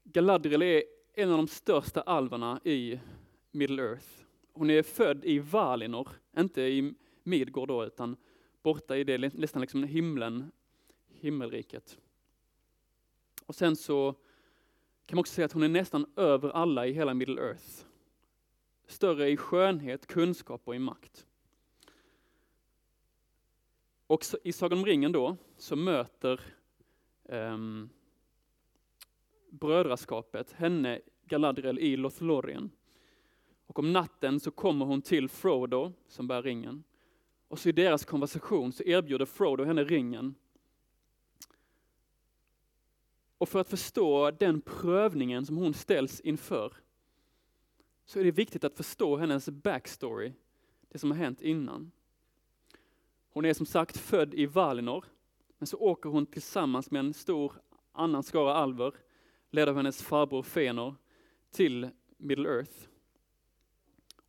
[0.04, 3.00] Galadriel är en av de största alverna i
[3.52, 4.08] Middle Earth.
[4.54, 6.94] Hon är född i Valinor, inte i
[7.24, 8.16] Midgård då, utan
[8.64, 10.52] borta i det nästan liksom himlen,
[11.08, 11.98] himmelriket.
[13.46, 14.16] Och sen så
[15.06, 17.86] kan man också säga att hon är nästan över alla i hela Middle Earth
[18.94, 21.28] större i skönhet, kunskap och i makt.
[24.08, 26.42] Och i Sagan om ringen då, så möter
[27.24, 27.90] um,
[29.50, 32.72] brödraskapet henne, Galadriel, i Lothlorien.
[33.68, 36.84] Och om natten så kommer hon till Frodo, som bär ringen.
[37.48, 40.36] Och så i deras konversation så erbjuder Frodo henne ringen.
[43.38, 46.74] Och för att förstå den prövningen som hon ställs inför,
[48.06, 50.34] så är det viktigt att förstå hennes backstory,
[50.90, 51.92] det som har hänt innan.
[53.30, 55.06] Hon är som sagt född i Valinor,
[55.58, 57.54] men så åker hon tillsammans med en stor
[57.92, 58.94] annan skara alver,
[59.50, 60.96] ledd av hennes farbror Fenor,
[61.52, 62.88] till Middle Earth.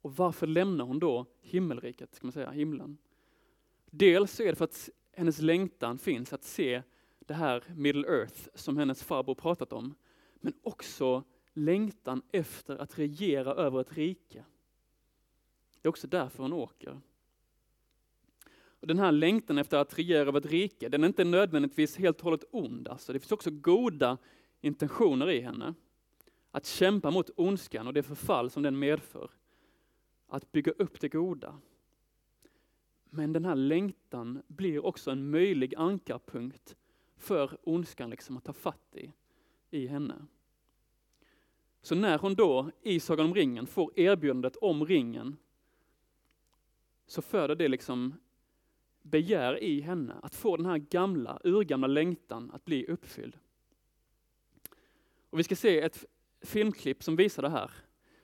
[0.02, 2.98] Och varför lämnar hon då himmelriket, ska man säga, himlen?
[3.90, 6.82] Dels är det för att hennes längtan finns att se
[7.18, 9.94] det här Middle Earth som hennes farbror pratat om,
[10.34, 14.44] men också längtan efter att regera över ett rike.
[15.82, 17.00] Det är också därför hon åker.
[18.84, 22.18] Och den här längtan efter att regera över ett rike, den är inte nödvändigtvis helt
[22.18, 22.88] och hållet ond.
[22.88, 23.12] Alltså.
[23.12, 24.18] Det finns också goda
[24.60, 25.74] intentioner i henne.
[26.50, 29.30] Att kämpa mot ondskan och det förfall som den medför.
[30.26, 31.58] Att bygga upp det goda.
[33.10, 36.76] Men den här längtan blir också en möjlig ankarpunkt
[37.16, 39.12] för ondskan liksom att ta fatt i,
[39.70, 40.26] i henne.
[41.84, 45.36] Så när hon då i Sagan om ringen får erbjudandet om ringen,
[47.06, 48.14] så föder det liksom
[49.02, 53.38] begär i henne att få den här gamla, urgamla längtan att bli uppfylld.
[55.30, 56.04] Och vi ska se ett
[56.40, 57.70] filmklipp som visar det här.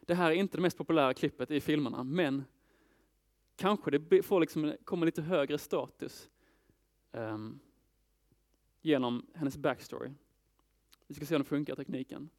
[0.00, 2.44] Det här är inte det mest populära klippet i filmerna, men
[3.56, 6.30] kanske det får liksom, kommer lite högre status
[7.12, 7.60] um,
[8.80, 10.10] genom hennes backstory.
[11.06, 12.30] Vi ska se om det funkar, tekniken.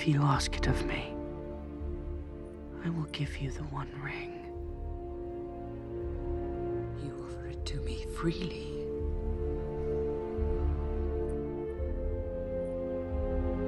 [0.00, 1.12] If you ask it of me,
[2.82, 4.32] I will give you the one ring.
[7.04, 8.86] You offer it to me freely.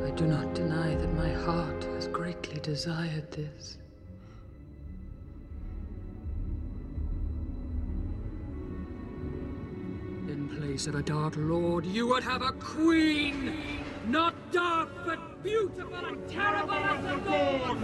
[0.06, 3.76] I do not deny that my heart has greatly desired this.
[10.28, 13.52] In place of a dark lord, you would have a queen!
[14.06, 17.78] Not dark, but beautiful and terrible as the dawn!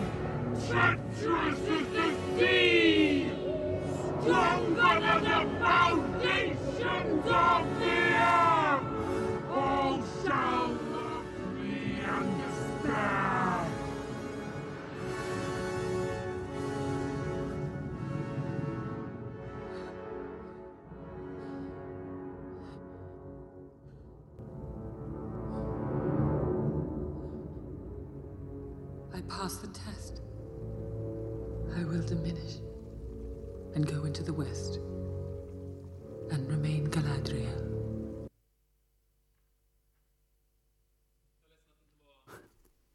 [0.68, 3.30] Treacherous as the sea!
[4.20, 8.07] Stronger than the foundations of the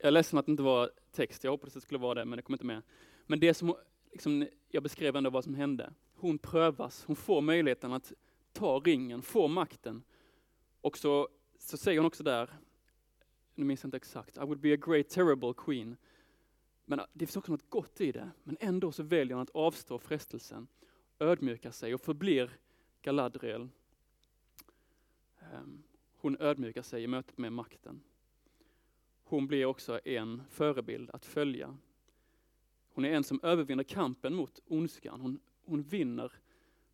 [0.03, 2.25] Jag är ledsen att det inte var text, jag hoppades att det skulle vara det,
[2.25, 2.81] men det kom inte med.
[3.25, 3.75] Men det som
[4.11, 5.93] liksom, jag beskrev ändå vad som hände.
[6.13, 8.13] Hon prövas, hon får möjligheten att
[8.53, 10.03] ta ringen, få makten.
[10.81, 12.49] Och så, så säger hon också där,
[13.55, 15.97] nu minns jag inte exakt, I would be a great terrible queen.
[16.85, 19.55] Men ah, det finns också något gott i det, men ändå så väljer hon att
[19.55, 20.67] avstå frestelsen,
[21.19, 22.51] ödmjuka sig och förblir
[23.01, 23.69] Galadriel.
[25.39, 25.83] Ehm,
[26.17, 28.01] hon ödmjukar sig i mötet med makten.
[29.33, 31.77] Hon blir också en förebild att följa.
[32.89, 35.21] Hon är en som övervinner kampen mot ondskan.
[35.21, 36.31] Hon, hon vinner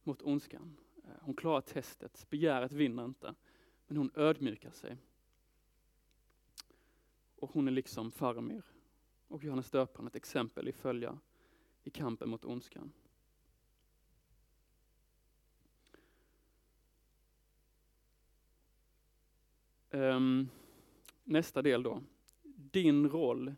[0.03, 0.77] mot ondskan.
[1.03, 3.35] Eh, hon klarar testet, begäret vinner inte,
[3.87, 4.97] men hon ödmjukar sig.
[7.35, 8.63] Och hon är liksom Faramir
[9.27, 11.19] och Johannes döparen ett exempel i följa
[11.83, 12.91] i kampen mot ondskan.
[19.89, 20.49] Um,
[21.23, 22.01] nästa del då.
[22.71, 23.55] Din roll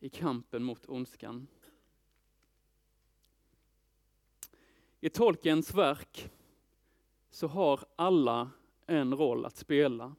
[0.00, 1.46] i kampen mot ondskan.
[5.00, 6.30] I Tolkiens verk
[7.30, 8.50] så har alla
[8.86, 10.14] en roll att spela.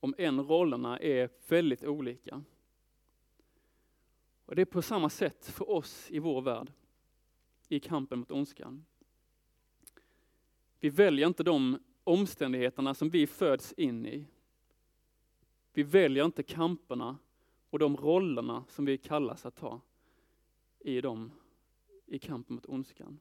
[0.00, 2.42] Om än rollerna är väldigt olika.
[4.46, 6.72] Och Det är på samma sätt för oss i vår värld,
[7.68, 8.84] i kampen mot ondskan.
[10.80, 14.26] Vi väljer inte de omständigheterna som vi föds in i.
[15.72, 17.18] Vi väljer inte kamperna
[17.70, 19.80] och de rollerna som vi kallas att ta
[20.78, 21.32] i dem,
[22.06, 23.18] i kampen mot ondskan.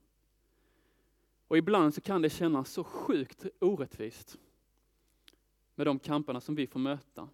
[1.48, 4.40] Och ibland så kan det kännas så sjukt orättvist
[5.76, 7.30] med de kamperna som vi får möta.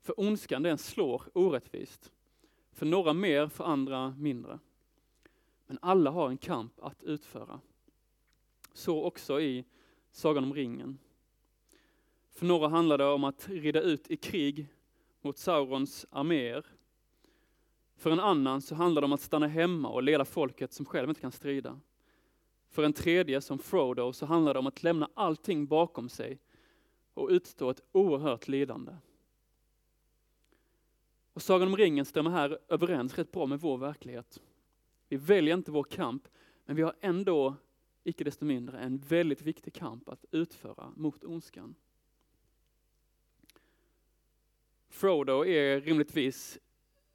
[0.00, 2.12] För ondskan den slår orättvist.
[2.72, 4.58] För några mer, för andra mindre.
[5.66, 7.60] Men alla har en kamp att utföra.
[8.72, 9.64] Så också i
[10.10, 10.98] Sagan om ringen.
[12.34, 14.68] För några handlar det om att rida ut i krig
[15.20, 16.66] mot Saurons arméer.
[17.96, 21.08] För en annan så handlar det om att stanna hemma och leda folket som själv
[21.08, 21.80] inte kan strida.
[22.70, 26.38] För en tredje, som Frodo, så handlar det om att lämna allting bakom sig
[27.14, 28.92] och utstå ett oerhört lidande.
[31.32, 34.42] Och Sagan om ringen stämmer här överens rätt bra med vår verklighet.
[35.08, 36.28] Vi väljer inte vår kamp,
[36.64, 37.54] men vi har ändå,
[38.04, 41.74] icke desto mindre, en väldigt viktig kamp att utföra mot ondskan.
[44.94, 46.58] Frodo är rimligtvis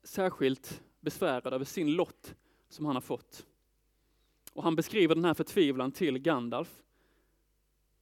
[0.04, 2.36] särskilt besvärad över sin lott
[2.70, 3.46] som han har fått.
[4.54, 6.84] Och han beskriver den här förtvivlan till Gandalf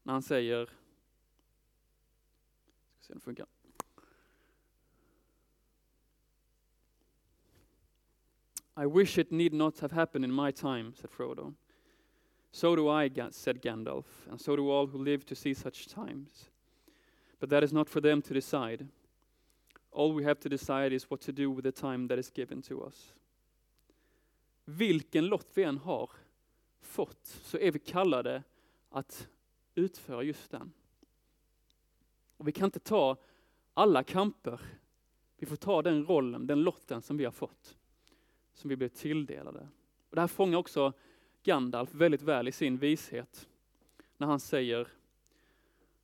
[0.03, 0.73] när han säger, ska
[2.99, 3.47] se om det funkar.
[8.83, 11.53] I wish it need not have happened in my time, said Frodo.
[12.51, 16.49] So do I, said Gandalf, and so do all who live to see such times.
[17.39, 18.87] But that is not for them to decide.
[19.91, 22.61] All we have to decide is what to do with the time that is given
[22.61, 23.15] to us.
[24.65, 26.11] Vilken lott vi än har
[26.81, 28.43] fått så är vi kallade
[28.89, 29.29] att
[29.75, 30.71] utföra just den.
[32.37, 33.17] Och vi kan inte ta
[33.73, 34.61] alla kamper.
[35.37, 37.77] Vi får ta den rollen, den lotten som vi har fått,
[38.53, 39.67] som vi blev tilldelade.
[40.09, 40.93] Och det här fångar också
[41.43, 43.47] Gandalf väldigt väl i sin vishet
[44.17, 44.87] när han säger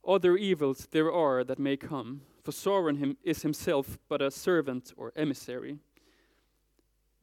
[0.01, 4.93] Other evils there are that may come, for Sauron him is himself but a servant
[4.97, 5.77] or emissary.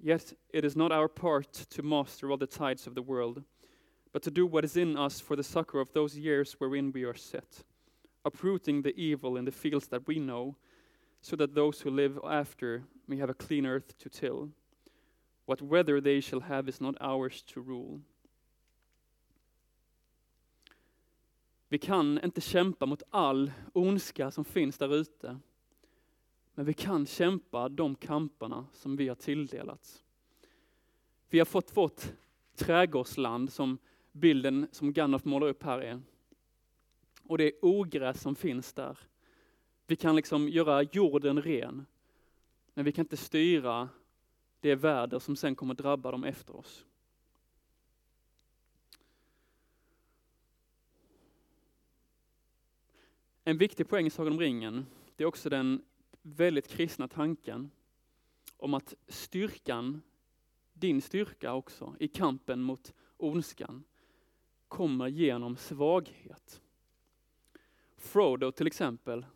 [0.03, 3.45] Yet it is not our part to master all the tides of the world,
[4.13, 7.05] but to do what is in us for the succor of those years wherein we
[7.05, 7.65] are set,
[8.25, 10.57] uprooting the evil in the fields that we know,
[11.21, 14.49] so that those who live after may have a clean earth to till.
[15.45, 18.01] What weather they shall have is not ours to rule.
[21.73, 25.39] Vi kan inte kämpa mot all ondska som finns där ute.
[26.55, 30.05] Men vi kan kämpa de kamperna som vi har tilldelats.
[31.29, 32.03] Vi har fått vårt
[32.55, 33.79] trädgårdsland som
[34.13, 36.01] bilden som Gandalf målar upp här är.
[37.23, 38.99] Och det är ogräs som finns där.
[39.87, 41.87] Vi kan liksom göra jorden ren.
[42.75, 43.89] Men vi kan inte styra
[44.61, 46.87] det väder som sen kommer drabba dem efter oss.
[53.51, 54.87] En viktig poäng i Sagan om ringen,
[55.17, 55.83] det är också den
[56.23, 57.71] väldigt kristna tanken
[58.57, 60.03] om att styrkan,
[60.73, 63.85] din styrka också, i kampen mot ondskan,
[64.69, 66.61] kommer genom svaghet.
[67.97, 69.27] Frodo till exempel,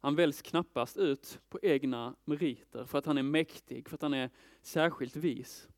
[0.00, 4.14] han väljs knappast ut på egna meriter för att han är mäktig, för att han
[4.14, 4.30] är
[4.62, 5.68] särskilt vis.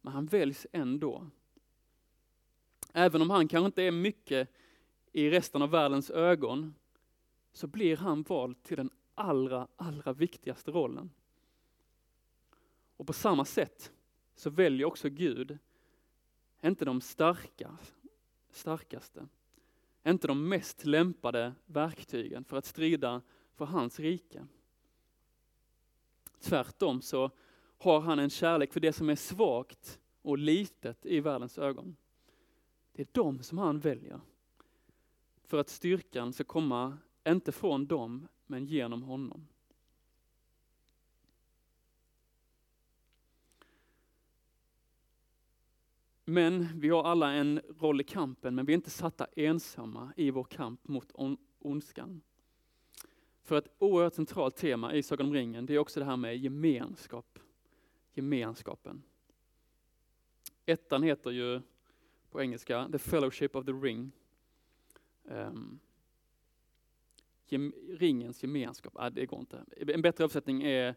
[0.00, 1.26] Men han väljs ändå.
[2.92, 4.48] Även om han kanske inte är mycket
[5.12, 6.74] i resten av världens ögon,
[7.54, 11.10] så blir han vald till den allra, allra viktigaste rollen.
[12.96, 13.92] Och på samma sätt
[14.34, 15.58] så väljer också Gud
[16.62, 17.78] inte de starka,
[18.50, 19.28] starkaste,
[20.06, 23.22] inte de mest lämpade verktygen för att strida
[23.54, 24.46] för hans rike.
[26.40, 27.30] Tvärtom så
[27.78, 31.96] har han en kärlek för det som är svagt och litet i världens ögon.
[32.92, 34.20] Det är de som han väljer.
[35.44, 36.98] För att styrkan ska komma,
[37.32, 39.46] inte från dem, men genom honom.
[46.24, 50.30] Men vi har alla en roll i kampen, men vi är inte satta ensamma i
[50.30, 51.12] vår kamp mot
[51.58, 52.20] ondskan.
[53.42, 56.36] För ett oerhört centralt tema i Sagan om ringen, det är också det här med
[56.36, 57.38] gemenskap.
[58.14, 59.02] Gemenskapen.
[60.66, 61.60] Ettan heter ju
[62.30, 64.12] på engelska The Fellowship of the Ring.
[65.24, 65.80] Um,
[67.88, 69.64] ringens gemenskap, äh, det går inte.
[69.76, 70.94] En bättre översättning är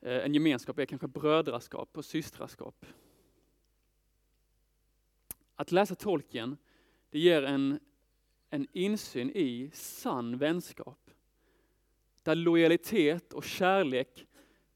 [0.00, 2.86] eh, en gemenskap är kanske brödraskap och systraskap.
[5.54, 6.56] Att läsa Tolkien,
[7.10, 7.80] det ger en,
[8.50, 11.10] en insyn i sann vänskap.
[12.22, 14.26] Där lojalitet och kärlek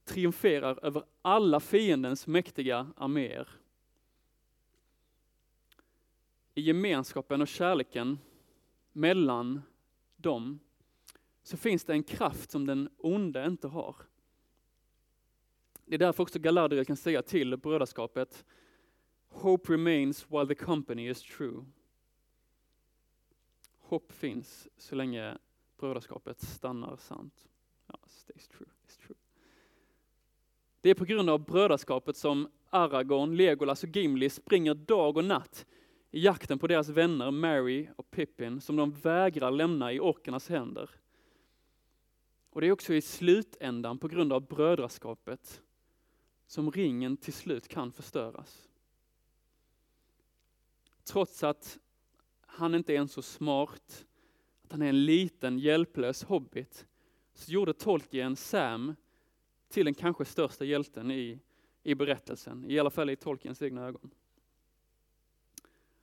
[0.03, 3.47] triumferar över alla fiendens mäktiga arméer.
[6.55, 8.19] I gemenskapen och kärleken
[8.91, 9.61] mellan
[10.15, 10.59] dem
[11.43, 13.95] så finns det en kraft som den onde inte har.
[15.85, 18.45] Det är därför också Galadriel kan säga till brödraskapet
[19.29, 21.65] Hope remains while the company is true.
[23.79, 25.37] Hopp finns så länge
[25.77, 27.47] brödraskapet stannar sant.
[27.87, 29.15] Ja, stays true, it's true.
[30.81, 35.65] Det är på grund av brödraskapet som Aragorn, Legolas och Gimli springer dag och natt
[36.11, 40.89] i jakten på deras vänner Mary och Pippin som de vägrar lämna i orkernas händer.
[42.53, 45.61] Och det är också i slutändan på grund av brödraskapet
[46.47, 48.69] som ringen till slut kan förstöras.
[51.03, 51.79] Trots att
[52.41, 54.05] han inte är en så smart,
[54.63, 56.85] att han är en liten hjälplös hobbit,
[57.33, 58.95] så gjorde Tolkien Sam
[59.69, 61.39] till den kanske största hjälten i,
[61.83, 64.11] i berättelsen, i alla fall i Tolkiens egna ögon.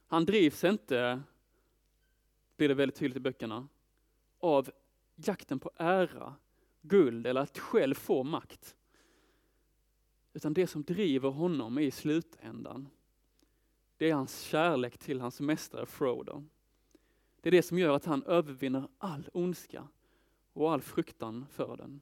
[0.07, 1.21] Han drivs inte,
[2.57, 3.67] blir det väldigt tydligt i böckerna,
[4.39, 4.71] av
[5.27, 6.35] jakten på ära,
[6.81, 8.75] guld eller att själv få makt.
[10.33, 12.89] Utan det som driver honom i slutändan,
[13.97, 16.43] det är hans kärlek till hans mästare Frodo.
[17.41, 19.87] Det är det som gör att han övervinner all ondska
[20.53, 21.99] och all fruktan för den.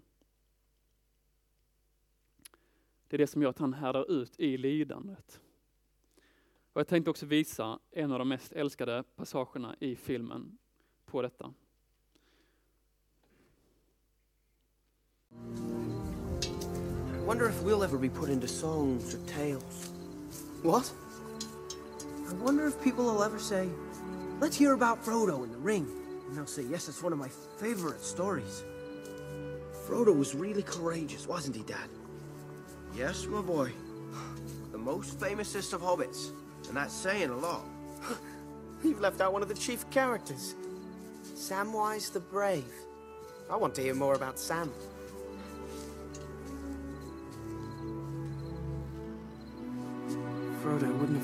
[3.08, 5.42] Det är det som gör att han härdar ut i lidandet.
[6.74, 10.58] Och jag tänkte också visa en av de mest älskade passagerna i filmen
[11.06, 11.54] på detta.
[16.44, 19.92] I wonder if we'll ever be put into songs or tales.
[20.64, 20.92] What?
[22.28, 23.70] I wonder if people will ever say,
[24.40, 25.88] let's hear about Frodo and the ring.
[26.28, 28.64] And they'll say, yes, it's one of my favorite stories.
[29.88, 31.90] Frodo was really courageous, wasn't he, Dad?
[32.96, 33.72] Yes, my boy.
[34.72, 36.32] The most famousest of hobbits.
[36.68, 37.66] And that's saying a lot.
[38.84, 40.56] You've left out one of the chief characters.
[41.24, 42.72] Samwise the Brave.
[43.50, 44.72] I want to hear more about Sam.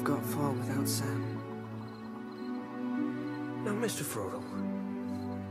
[0.06, 1.20] Got far without Sam.
[3.66, 4.04] Now, Mr.
[4.04, 4.40] Frodo,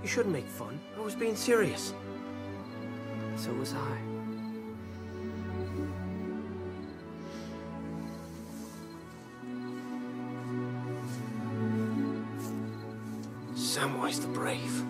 [0.00, 0.78] you shouldn't make fun.
[0.96, 1.92] I was being serious.
[3.36, 3.98] So was I.
[13.56, 14.86] Samwise the Brave.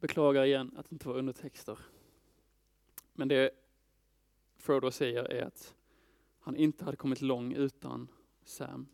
[0.00, 1.78] Beklagar igen att det inte var undertexter.
[3.14, 3.50] Men det
[4.56, 5.74] Frodo säger är att
[6.40, 8.08] han inte hade kommit lång utan
[8.44, 8.86] Sam.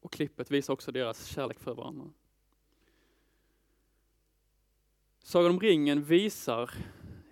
[0.00, 2.10] Och klippet visar också deras kärlek för varandra.
[5.22, 6.70] Sagan om ringen visar,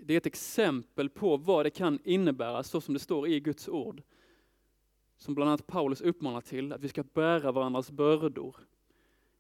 [0.00, 3.68] det är ett exempel på vad det kan innebära så som det står i Guds
[3.68, 4.02] ord.
[5.16, 8.56] Som bland annat Paulus uppmanar till, att vi ska bära varandras bördor.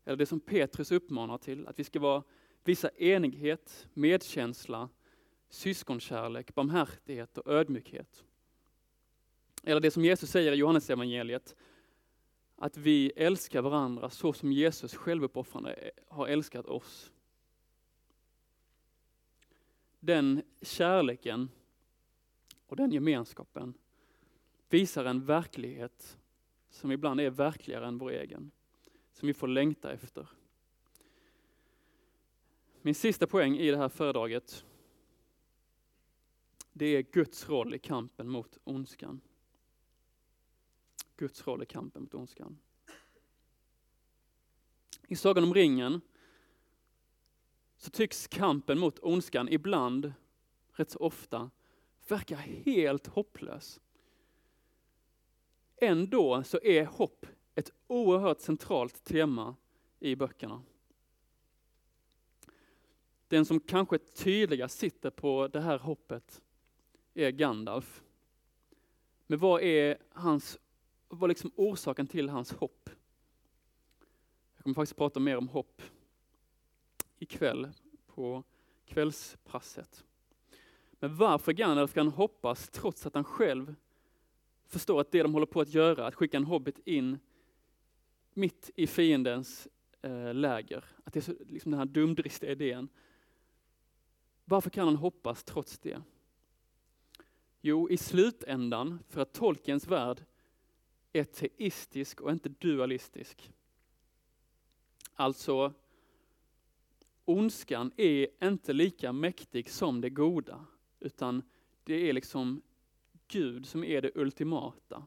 [0.04, 2.22] Eller det som Petrus uppmanar till, att vi ska vara,
[2.64, 4.88] visa enighet, medkänsla,
[5.48, 8.24] syskonkärlek, barmhärtighet och ödmjukhet.
[9.62, 11.56] Eller det som Jesus säger i Johannesevangeliet,
[12.56, 17.12] att vi älskar varandra så som Jesus självuppoffrande har älskat oss.
[20.00, 21.48] Den kärleken
[22.66, 23.74] och den gemenskapen
[24.68, 26.18] visar en verklighet
[26.70, 28.50] som ibland är verkligare än vår egen,
[29.12, 30.28] som vi får längta efter.
[32.82, 34.64] Min sista poäng i det här föredraget,
[36.78, 39.20] det är Guds roll i kampen mot ondskan.
[41.16, 42.58] Guds roll i kampen mot ondskan.
[45.08, 46.00] I Sagan om ringen
[47.76, 50.12] så tycks kampen mot ondskan ibland,
[50.72, 51.50] rätt så ofta,
[52.08, 53.80] verka helt hopplös.
[55.76, 59.56] Ändå så är hopp ett oerhört centralt tema
[59.98, 60.62] i böckerna.
[63.28, 66.42] Den som kanske tydligast sitter på det här hoppet
[67.16, 68.02] är Gandalf.
[69.26, 70.58] Men vad är hans,
[71.08, 72.90] vad liksom orsaken till hans hopp?
[74.56, 75.82] Jag kommer faktiskt prata mer om hopp
[77.18, 77.68] ikväll
[78.06, 78.44] på
[78.84, 80.04] kvällspasset.
[80.92, 83.74] Men varför Gandalf kan hoppas trots att han själv
[84.66, 87.18] förstår att det de håller på att göra, att skicka en hobbit in
[88.32, 89.68] mitt i fiendens
[90.02, 92.88] eh, läger, att det är så, liksom den här dumdristiga idén.
[94.44, 96.02] Varför kan han hoppas trots det?
[97.68, 100.24] Jo, i slutändan, för att Tolkiens värld
[101.12, 103.50] är teistisk och inte dualistisk.
[105.14, 105.72] Alltså,
[107.24, 110.64] ondskan är inte lika mäktig som det goda,
[111.00, 111.42] utan
[111.84, 112.62] det är liksom
[113.28, 115.06] Gud som är det ultimata.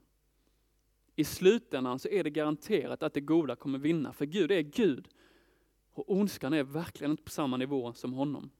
[1.15, 5.09] I slutändan så är det garanterat att det goda kommer vinna, för Gud är Gud.
[5.91, 8.51] Och ondskan är verkligen inte på samma nivå som honom.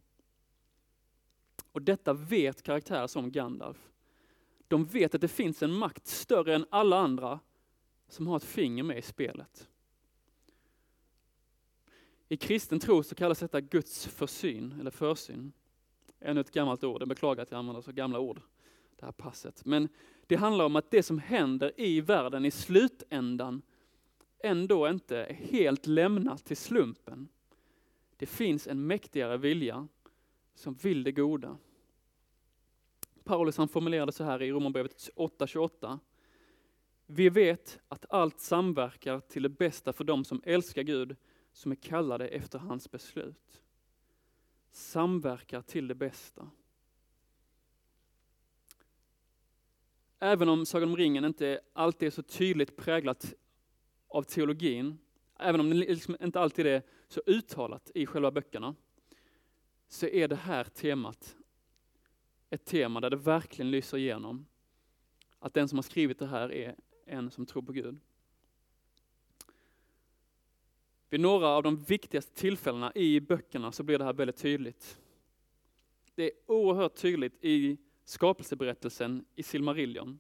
[1.72, 3.90] Och detta vet karaktärer som Gandalf.
[4.68, 7.40] De vet att det finns en makt större än alla andra
[8.08, 9.70] som har ett finger med i spelet.
[12.28, 15.52] I kristen tro så kallas detta Guds försyn, eller försyn.
[16.20, 18.42] Ännu ett gammalt ord, jag beklagar att jag använder så gamla ord,
[18.96, 19.66] det här passet.
[19.66, 19.90] Men
[20.28, 23.62] det handlar om att det som händer i världen i slutändan
[24.40, 27.28] ändå inte är helt lämnat till slumpen.
[28.18, 29.88] Det finns en mäktigare vilja
[30.60, 31.58] som vill det goda.
[33.24, 36.00] Paulus han formulerade så här i Romarbrevet 8.28.
[37.06, 41.16] Vi vet att allt samverkar till det bästa för dem som älskar Gud,
[41.52, 43.64] som är kallade efter hans beslut.
[44.72, 46.50] Samverkar till det bästa.
[50.20, 53.34] Även om Sagan om ringen inte alltid är så tydligt präglat
[54.08, 54.98] av teologin,
[55.36, 58.76] även om den liksom inte alltid är så uttalat i själva böckerna,
[59.90, 61.36] så är det här temat
[62.50, 64.46] ett tema där det verkligen lyser igenom
[65.40, 66.76] att den som har skrivit det här är
[67.06, 68.00] en som tror på Gud.
[71.10, 75.00] Vid några av de viktigaste tillfällena i böckerna så blir det här väldigt tydligt.
[76.16, 80.20] Det är oerhört tydligt i skapelseberättelsen i Silmarillion.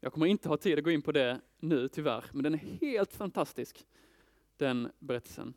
[0.00, 2.58] Jag kommer inte ha tid att gå in på det nu tyvärr, men den är
[2.58, 3.86] helt fantastisk,
[4.56, 5.54] den berättelsen.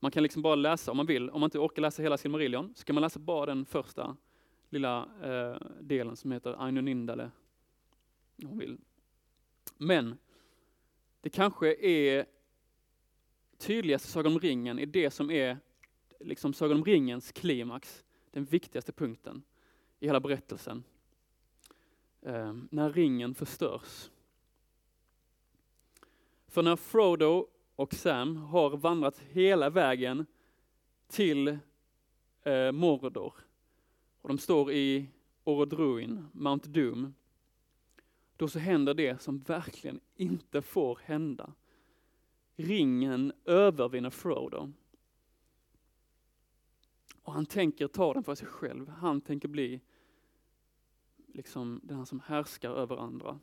[0.00, 2.74] Man kan liksom bara läsa om man vill, om man inte orkar läsa hela Silmarillion,
[2.74, 4.16] så kan man läsa bara den första
[4.70, 7.30] lilla eh, delen som heter Ainu Nindale.
[8.42, 8.78] Om man vill.
[9.76, 10.18] Men
[11.20, 12.26] det kanske är
[13.58, 15.58] tydligaste Sagan om ringen är det som är
[16.20, 19.42] liksom Sagan om ringens klimax, den viktigaste punkten
[19.98, 20.84] i hela berättelsen.
[22.22, 24.10] Eh, när ringen förstörs.
[26.46, 27.46] För när Frodo
[27.80, 30.26] och Sam har vandrat hela vägen
[31.08, 31.58] till
[32.42, 33.34] eh, Mordor
[34.20, 35.06] och de står i
[35.44, 37.14] Orodruin, Mount Doom,
[38.36, 41.52] då så händer det som verkligen inte får hända.
[42.56, 44.72] Ringen övervinner Frodo.
[47.22, 48.88] Och han tänker ta den för sig själv.
[48.88, 49.80] Han tänker bli
[51.26, 53.38] liksom den som härskar över andra.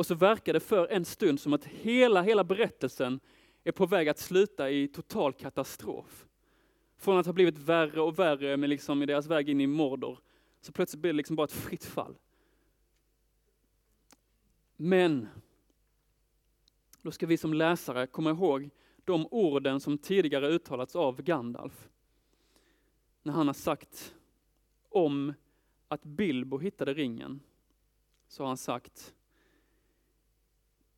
[0.00, 3.20] Och så verkar det för en stund som att hela, hela berättelsen
[3.64, 6.26] är på väg att sluta i total katastrof.
[6.96, 10.18] Från att ha blivit värre och värre med liksom i deras väg in i Mordor,
[10.60, 12.18] så plötsligt blir det liksom bara ett fritt fall.
[14.76, 15.28] Men,
[17.02, 18.70] då ska vi som läsare komma ihåg
[19.04, 21.88] de orden som tidigare uttalats av Gandalf.
[23.22, 24.14] När han har sagt
[24.88, 25.34] om
[25.88, 27.40] att Bilbo hittade ringen,
[28.28, 29.14] så har han sagt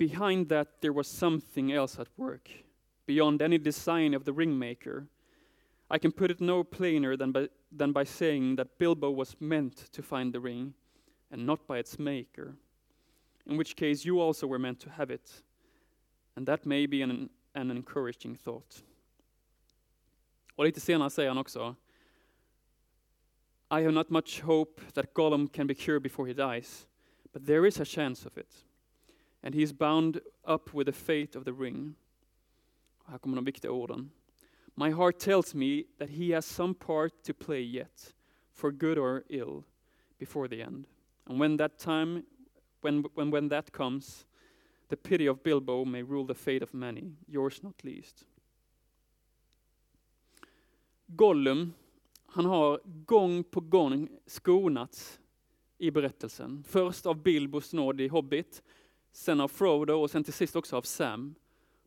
[0.08, 2.50] Behind that there was something else at work,
[3.06, 5.06] beyond any design of the ringmaker.
[5.88, 9.76] I can put it no plainer than by, than by saying that Bilbo was meant
[9.92, 10.74] to find the ring,
[11.30, 12.56] and not by its maker.
[13.46, 15.30] In which case you also were meant to have it,
[16.34, 18.82] and that may be an, an encouraging thought.
[23.70, 26.86] I have not much hope that Gollum can be cured before he dies,
[27.32, 28.48] but there is a chance of it.
[29.42, 31.94] And he is bound up with the fate of the ring.
[33.04, 34.10] Här kommer de viktiga orden.
[34.74, 38.14] My heart tells me that he has some part to play yet,
[38.52, 39.64] for good or ill,
[40.18, 40.86] before the end.
[41.26, 42.24] And when that time,
[42.80, 44.26] when, when, when that comes,
[44.88, 48.26] the pity of Bilbo may rule the fate of many, yours not least.
[51.06, 51.72] Gollum,
[52.26, 55.20] han har gång på gång skonats
[55.78, 56.64] i berättelsen.
[56.66, 58.62] Först av Bilbos nåd i Hobbit,
[59.12, 61.34] sen av Frodo och sen till sist också av Sam,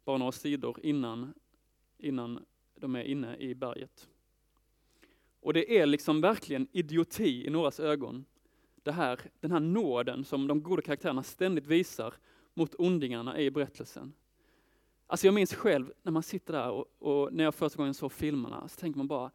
[0.06, 1.34] bara några sidor innan,
[1.98, 2.46] innan
[2.76, 4.08] de är inne i berget.
[5.40, 8.26] Och det är liksom verkligen idioti i någras ögon,
[8.84, 12.14] det här, den här nåden som de goda karaktärerna ständigt visar
[12.54, 14.14] mot ondingarna i berättelsen.
[15.08, 18.12] Alltså jag minns själv när man sitter där och, och när jag första gången såg
[18.12, 19.32] filmerna så tänker man bara,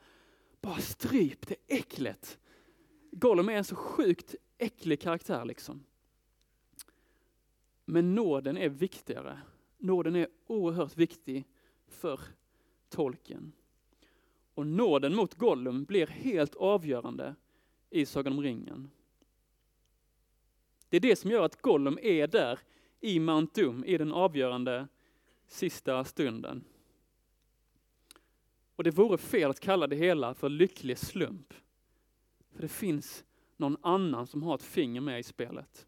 [0.61, 2.39] bara stryp det äcklet.
[3.11, 5.85] Gollum är en så sjukt äcklig karaktär liksom.
[7.91, 9.39] Men nåden är viktigare.
[9.79, 11.45] Nåden är oerhört viktig
[11.87, 12.21] för
[12.89, 13.53] tolken.
[14.55, 17.35] Och nåden mot Gollum blir helt avgörande
[17.91, 18.91] i Sagan om ringen.
[20.89, 22.59] Det är det som gör att Gollum är där
[23.01, 24.89] i Mount Doom i den avgörande
[25.47, 26.65] sista stunden.
[28.77, 31.55] Och det vore fel att kalla det hela för lycklig slump.
[32.53, 33.25] För det finns
[33.57, 35.87] någon annan som har ett finger med i spelet.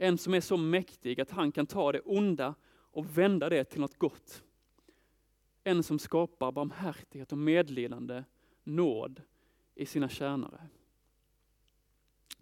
[0.00, 3.80] En som är så mäktig att han kan ta det onda och vända det till
[3.80, 4.42] något gott.
[5.64, 8.24] En som skapar barmhärtighet och medlidande,
[8.64, 9.22] nåd
[9.74, 10.68] i sina tjänare.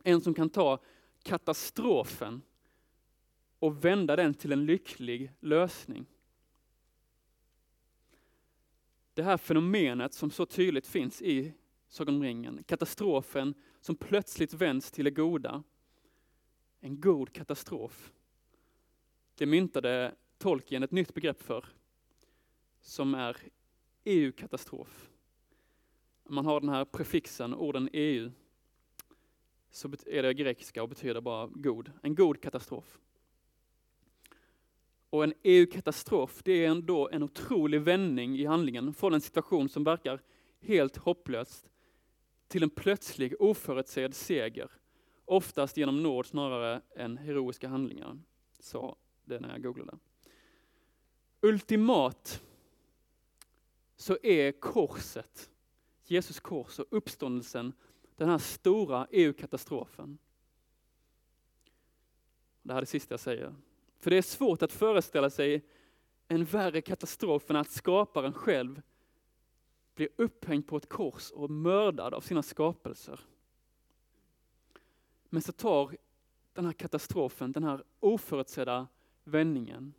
[0.02, 0.78] En som kan ta
[1.22, 2.42] katastrofen
[3.58, 6.06] och vända den till en lycklig lösning.
[9.14, 11.52] Det här fenomenet som så tydligt finns i
[11.88, 15.62] Sagan om ringen, katastrofen som plötsligt vänds till det goda.
[16.80, 18.12] En god katastrof.
[19.34, 21.64] Det myntade Tolkien ett nytt begrepp för,
[22.80, 23.36] som är
[24.04, 25.10] EU-katastrof.
[26.24, 28.30] Om Man har den här prefixen, orden EU,
[29.70, 31.92] så är det grekiska och betyder bara god.
[32.02, 32.98] En god katastrof.
[35.10, 39.84] Och en EU-katastrof, det är ändå en otrolig vändning i handlingen från en situation som
[39.84, 40.20] verkar
[40.60, 41.70] helt hopplös
[42.48, 44.70] till en plötslig oförutsedd seger.
[45.28, 48.18] Oftast genom nåd snarare än heroiska handlingar,
[48.60, 49.98] sa det när jag googlade.
[51.40, 52.42] Ultimat
[53.96, 55.50] så är korset,
[56.04, 57.72] Jesus kors och uppståndelsen
[58.16, 60.18] den här stora EU-katastrofen.
[62.62, 63.54] Det här är det sista jag säger.
[63.98, 65.64] För det är svårt att föreställa sig
[66.28, 68.82] en värre katastrof än att skaparen själv
[69.94, 73.20] blir upphängd på ett kors och mördad av sina skapelser.
[75.28, 75.96] Men så tar
[76.52, 78.88] den här katastrofen, den här oförutsedda
[79.24, 79.94] vändningen.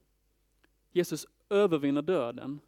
[0.91, 2.59] Jesus övervinner döden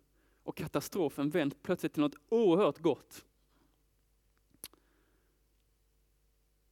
[0.44, 3.26] och katastrofen vänds plötsligt till något oerhört gott.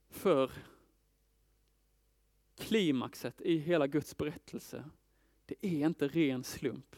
[0.10, 0.52] För
[2.56, 4.90] klimaxet i hela Guds berättelse,
[5.46, 6.96] det är inte ren slump.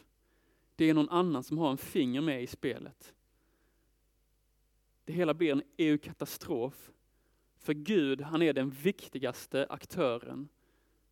[0.76, 3.14] Det är någon annan som har en finger med i spelet.
[5.04, 6.90] Det hela blir en EU-katastrof.
[7.60, 10.48] För Gud, han är den viktigaste aktören,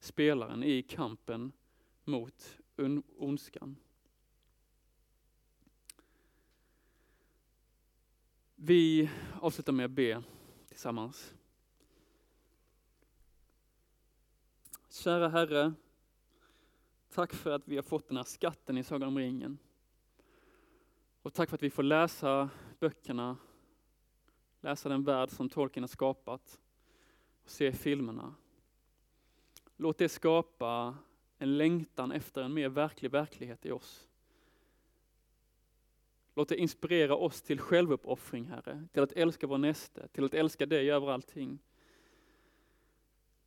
[0.01, 1.53] spelaren i kampen
[2.05, 2.59] mot
[3.16, 3.76] ondskan.
[8.55, 10.22] Vi avslutar med att be
[10.68, 11.34] tillsammans.
[14.90, 15.74] Kära Herre,
[17.11, 19.59] tack för att vi har fått den här skatten i Sagan om ringen.
[21.22, 23.36] Och tack för att vi får läsa böckerna,
[24.61, 26.61] läsa den värld som Tolkien har skapat
[27.44, 28.34] och se filmerna.
[29.76, 30.96] Låt det skapa
[31.38, 34.09] en längtan efter en mer verklig verklighet i oss.
[36.34, 40.66] Låt det inspirera oss till självuppoffring, Herre, till att älska vår näste, till att älska
[40.66, 41.59] dig över allting.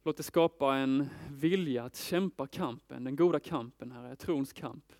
[0.04, 4.94] Låt det skapa en vilja att kämpa kampen, den goda kampen, Herre, trons kamp.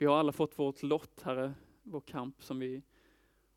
[0.00, 2.82] Vi har alla fått vårt lott, Herre, vår kamp som vi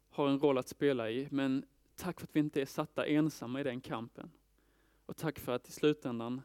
[0.10, 1.66] har en roll att spela i, men
[1.96, 4.32] tack för att vi inte är satta ensamma i den kampen.
[5.06, 6.42] Och tack för att i slutändan,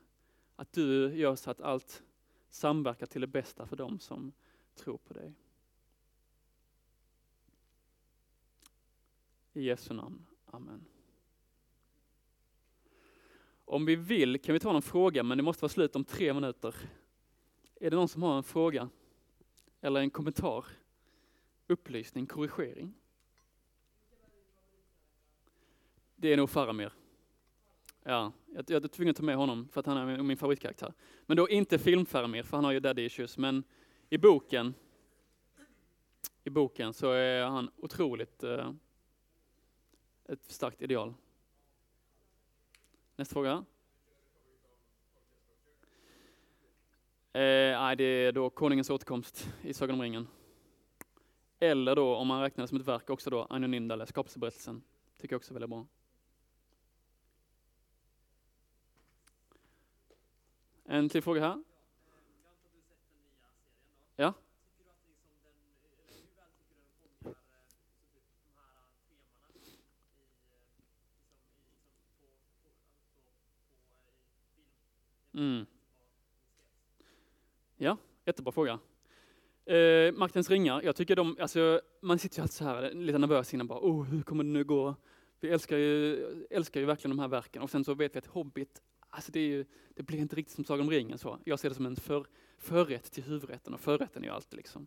[0.57, 2.03] att du gör så att allt
[2.49, 4.33] samverkar till det bästa för dem som
[4.75, 5.35] tror på dig.
[9.53, 10.27] I Jesu namn.
[10.47, 10.85] Amen.
[13.65, 16.35] Om vi vill kan vi ta någon fråga, men det måste vara slut om tre
[16.35, 16.75] minuter.
[17.75, 18.89] Är det någon som har en fråga?
[19.87, 20.65] Eller en kommentar?
[21.67, 22.95] Upplysning, korrigering?
[26.17, 26.93] Det är nog Faramir.
[28.03, 30.93] Ja, jag, jag är tvungen att ta med honom för att han är min favoritkaraktär.
[31.27, 33.65] Men då inte film-Faramir, för han har ju daddy issues, men
[34.09, 34.75] i boken
[36.45, 38.73] i boken så är han otroligt eh,
[40.25, 41.15] ett starkt ideal.
[43.17, 43.65] Nästa fråga.
[47.37, 50.29] Eh, nej, det är då Konungens återkomst i Sagan om ringen.
[51.59, 54.83] Eller då, om man räknar det som ett verk, också då Aino Nindale, skapelseberättelsen.
[55.21, 55.87] Tycker jag också är väldigt bra.
[60.85, 61.65] En till fråga här.
[64.17, 64.33] Ja?
[75.35, 75.67] Mm.
[77.79, 78.79] Ja, jättebra fråga.
[79.65, 83.55] Eh, Maktens ringar, jag tycker de, alltså, man sitter ju alltid så här lite nervös
[83.55, 84.95] innan bara, oh, hur kommer det nu gå?
[85.41, 88.27] Vi älskar ju, älskar ju verkligen de här verken och sen så vet vi att
[88.27, 89.65] Hobbit, alltså det, är ju,
[89.95, 91.39] det blir inte riktigt som Sagan om ringen så.
[91.45, 92.27] Jag ser det som en för,
[92.59, 94.87] förrätt till huvudrätten och förrätten är ju alltid liksom,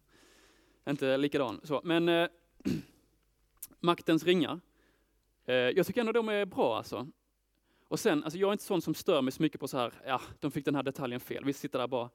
[0.88, 1.82] inte likadan så.
[1.84, 2.28] Men eh,
[3.80, 4.60] Maktens ringar,
[5.46, 7.08] eh, jag tycker ändå de är bra alltså.
[7.88, 9.94] Och sen, alltså jag är inte sån som stör mig så mycket på så här,
[10.06, 11.46] ja, de fick den här detaljen fel.
[11.46, 12.10] Vi sitter där bara,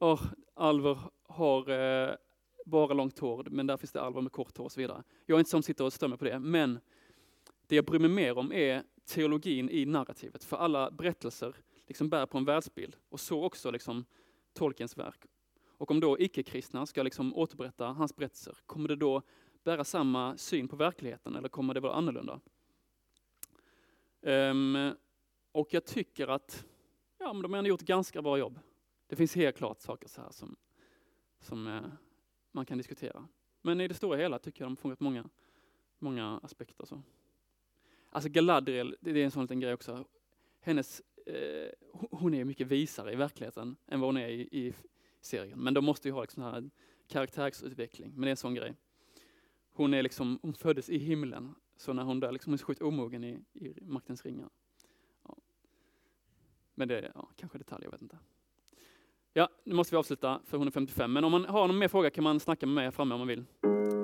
[0.00, 0.22] oh,
[0.54, 2.14] Alver har eh,
[2.66, 5.02] bara långt hår, men där finns det Alver med kort hår och så vidare.
[5.26, 6.78] Jag är inte sån som sitter och stör mig på det, men
[7.66, 11.54] det jag bryr mig mer om är teologin i narrativet, för alla berättelser
[11.86, 14.04] liksom bär på en världsbild, och så också liksom
[14.52, 15.26] Tolkiens verk.
[15.78, 19.22] Och om då icke-kristna ska liksom återberätta hans berättelser, kommer det då
[19.64, 22.40] bära samma syn på verkligheten, eller kommer det vara annorlunda?
[24.22, 24.92] Um,
[25.52, 26.64] och jag tycker att
[27.18, 28.58] ja, men de har ändå gjort ganska bra jobb.
[29.10, 30.56] Det finns helt klart saker så här som,
[31.40, 31.82] som eh,
[32.52, 33.28] man kan diskutera.
[33.62, 35.28] Men i det stora hela tycker jag de har fångat många,
[35.98, 36.84] många aspekter.
[36.84, 37.02] Så.
[38.10, 40.04] Alltså Galadriel, det är en sån liten grej också.
[40.60, 41.70] Hennes, eh,
[42.10, 44.74] hon är mycket visare i verkligheten än vad hon är i, i
[45.20, 45.58] serien.
[45.58, 46.70] Men de måste ju ha liksom här
[47.08, 48.74] karaktärsutveckling, men det är en sån grej.
[49.70, 52.82] Hon, är liksom, hon föddes i himlen så när hon dör, liksom, hon är sjukt
[52.82, 54.50] omogen i, i maktens ringar.
[55.22, 55.36] Ja.
[56.74, 58.18] Men det är ja, kanske detaljer, jag vet inte.
[59.32, 61.12] Ja, nu måste vi avsluta för 155.
[61.12, 63.20] Men om man har någon mer fråga kan man snacka med mig här framme om
[63.20, 63.44] man vill.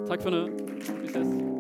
[0.09, 0.57] Tack för nu.
[1.01, 1.56] Vi ses.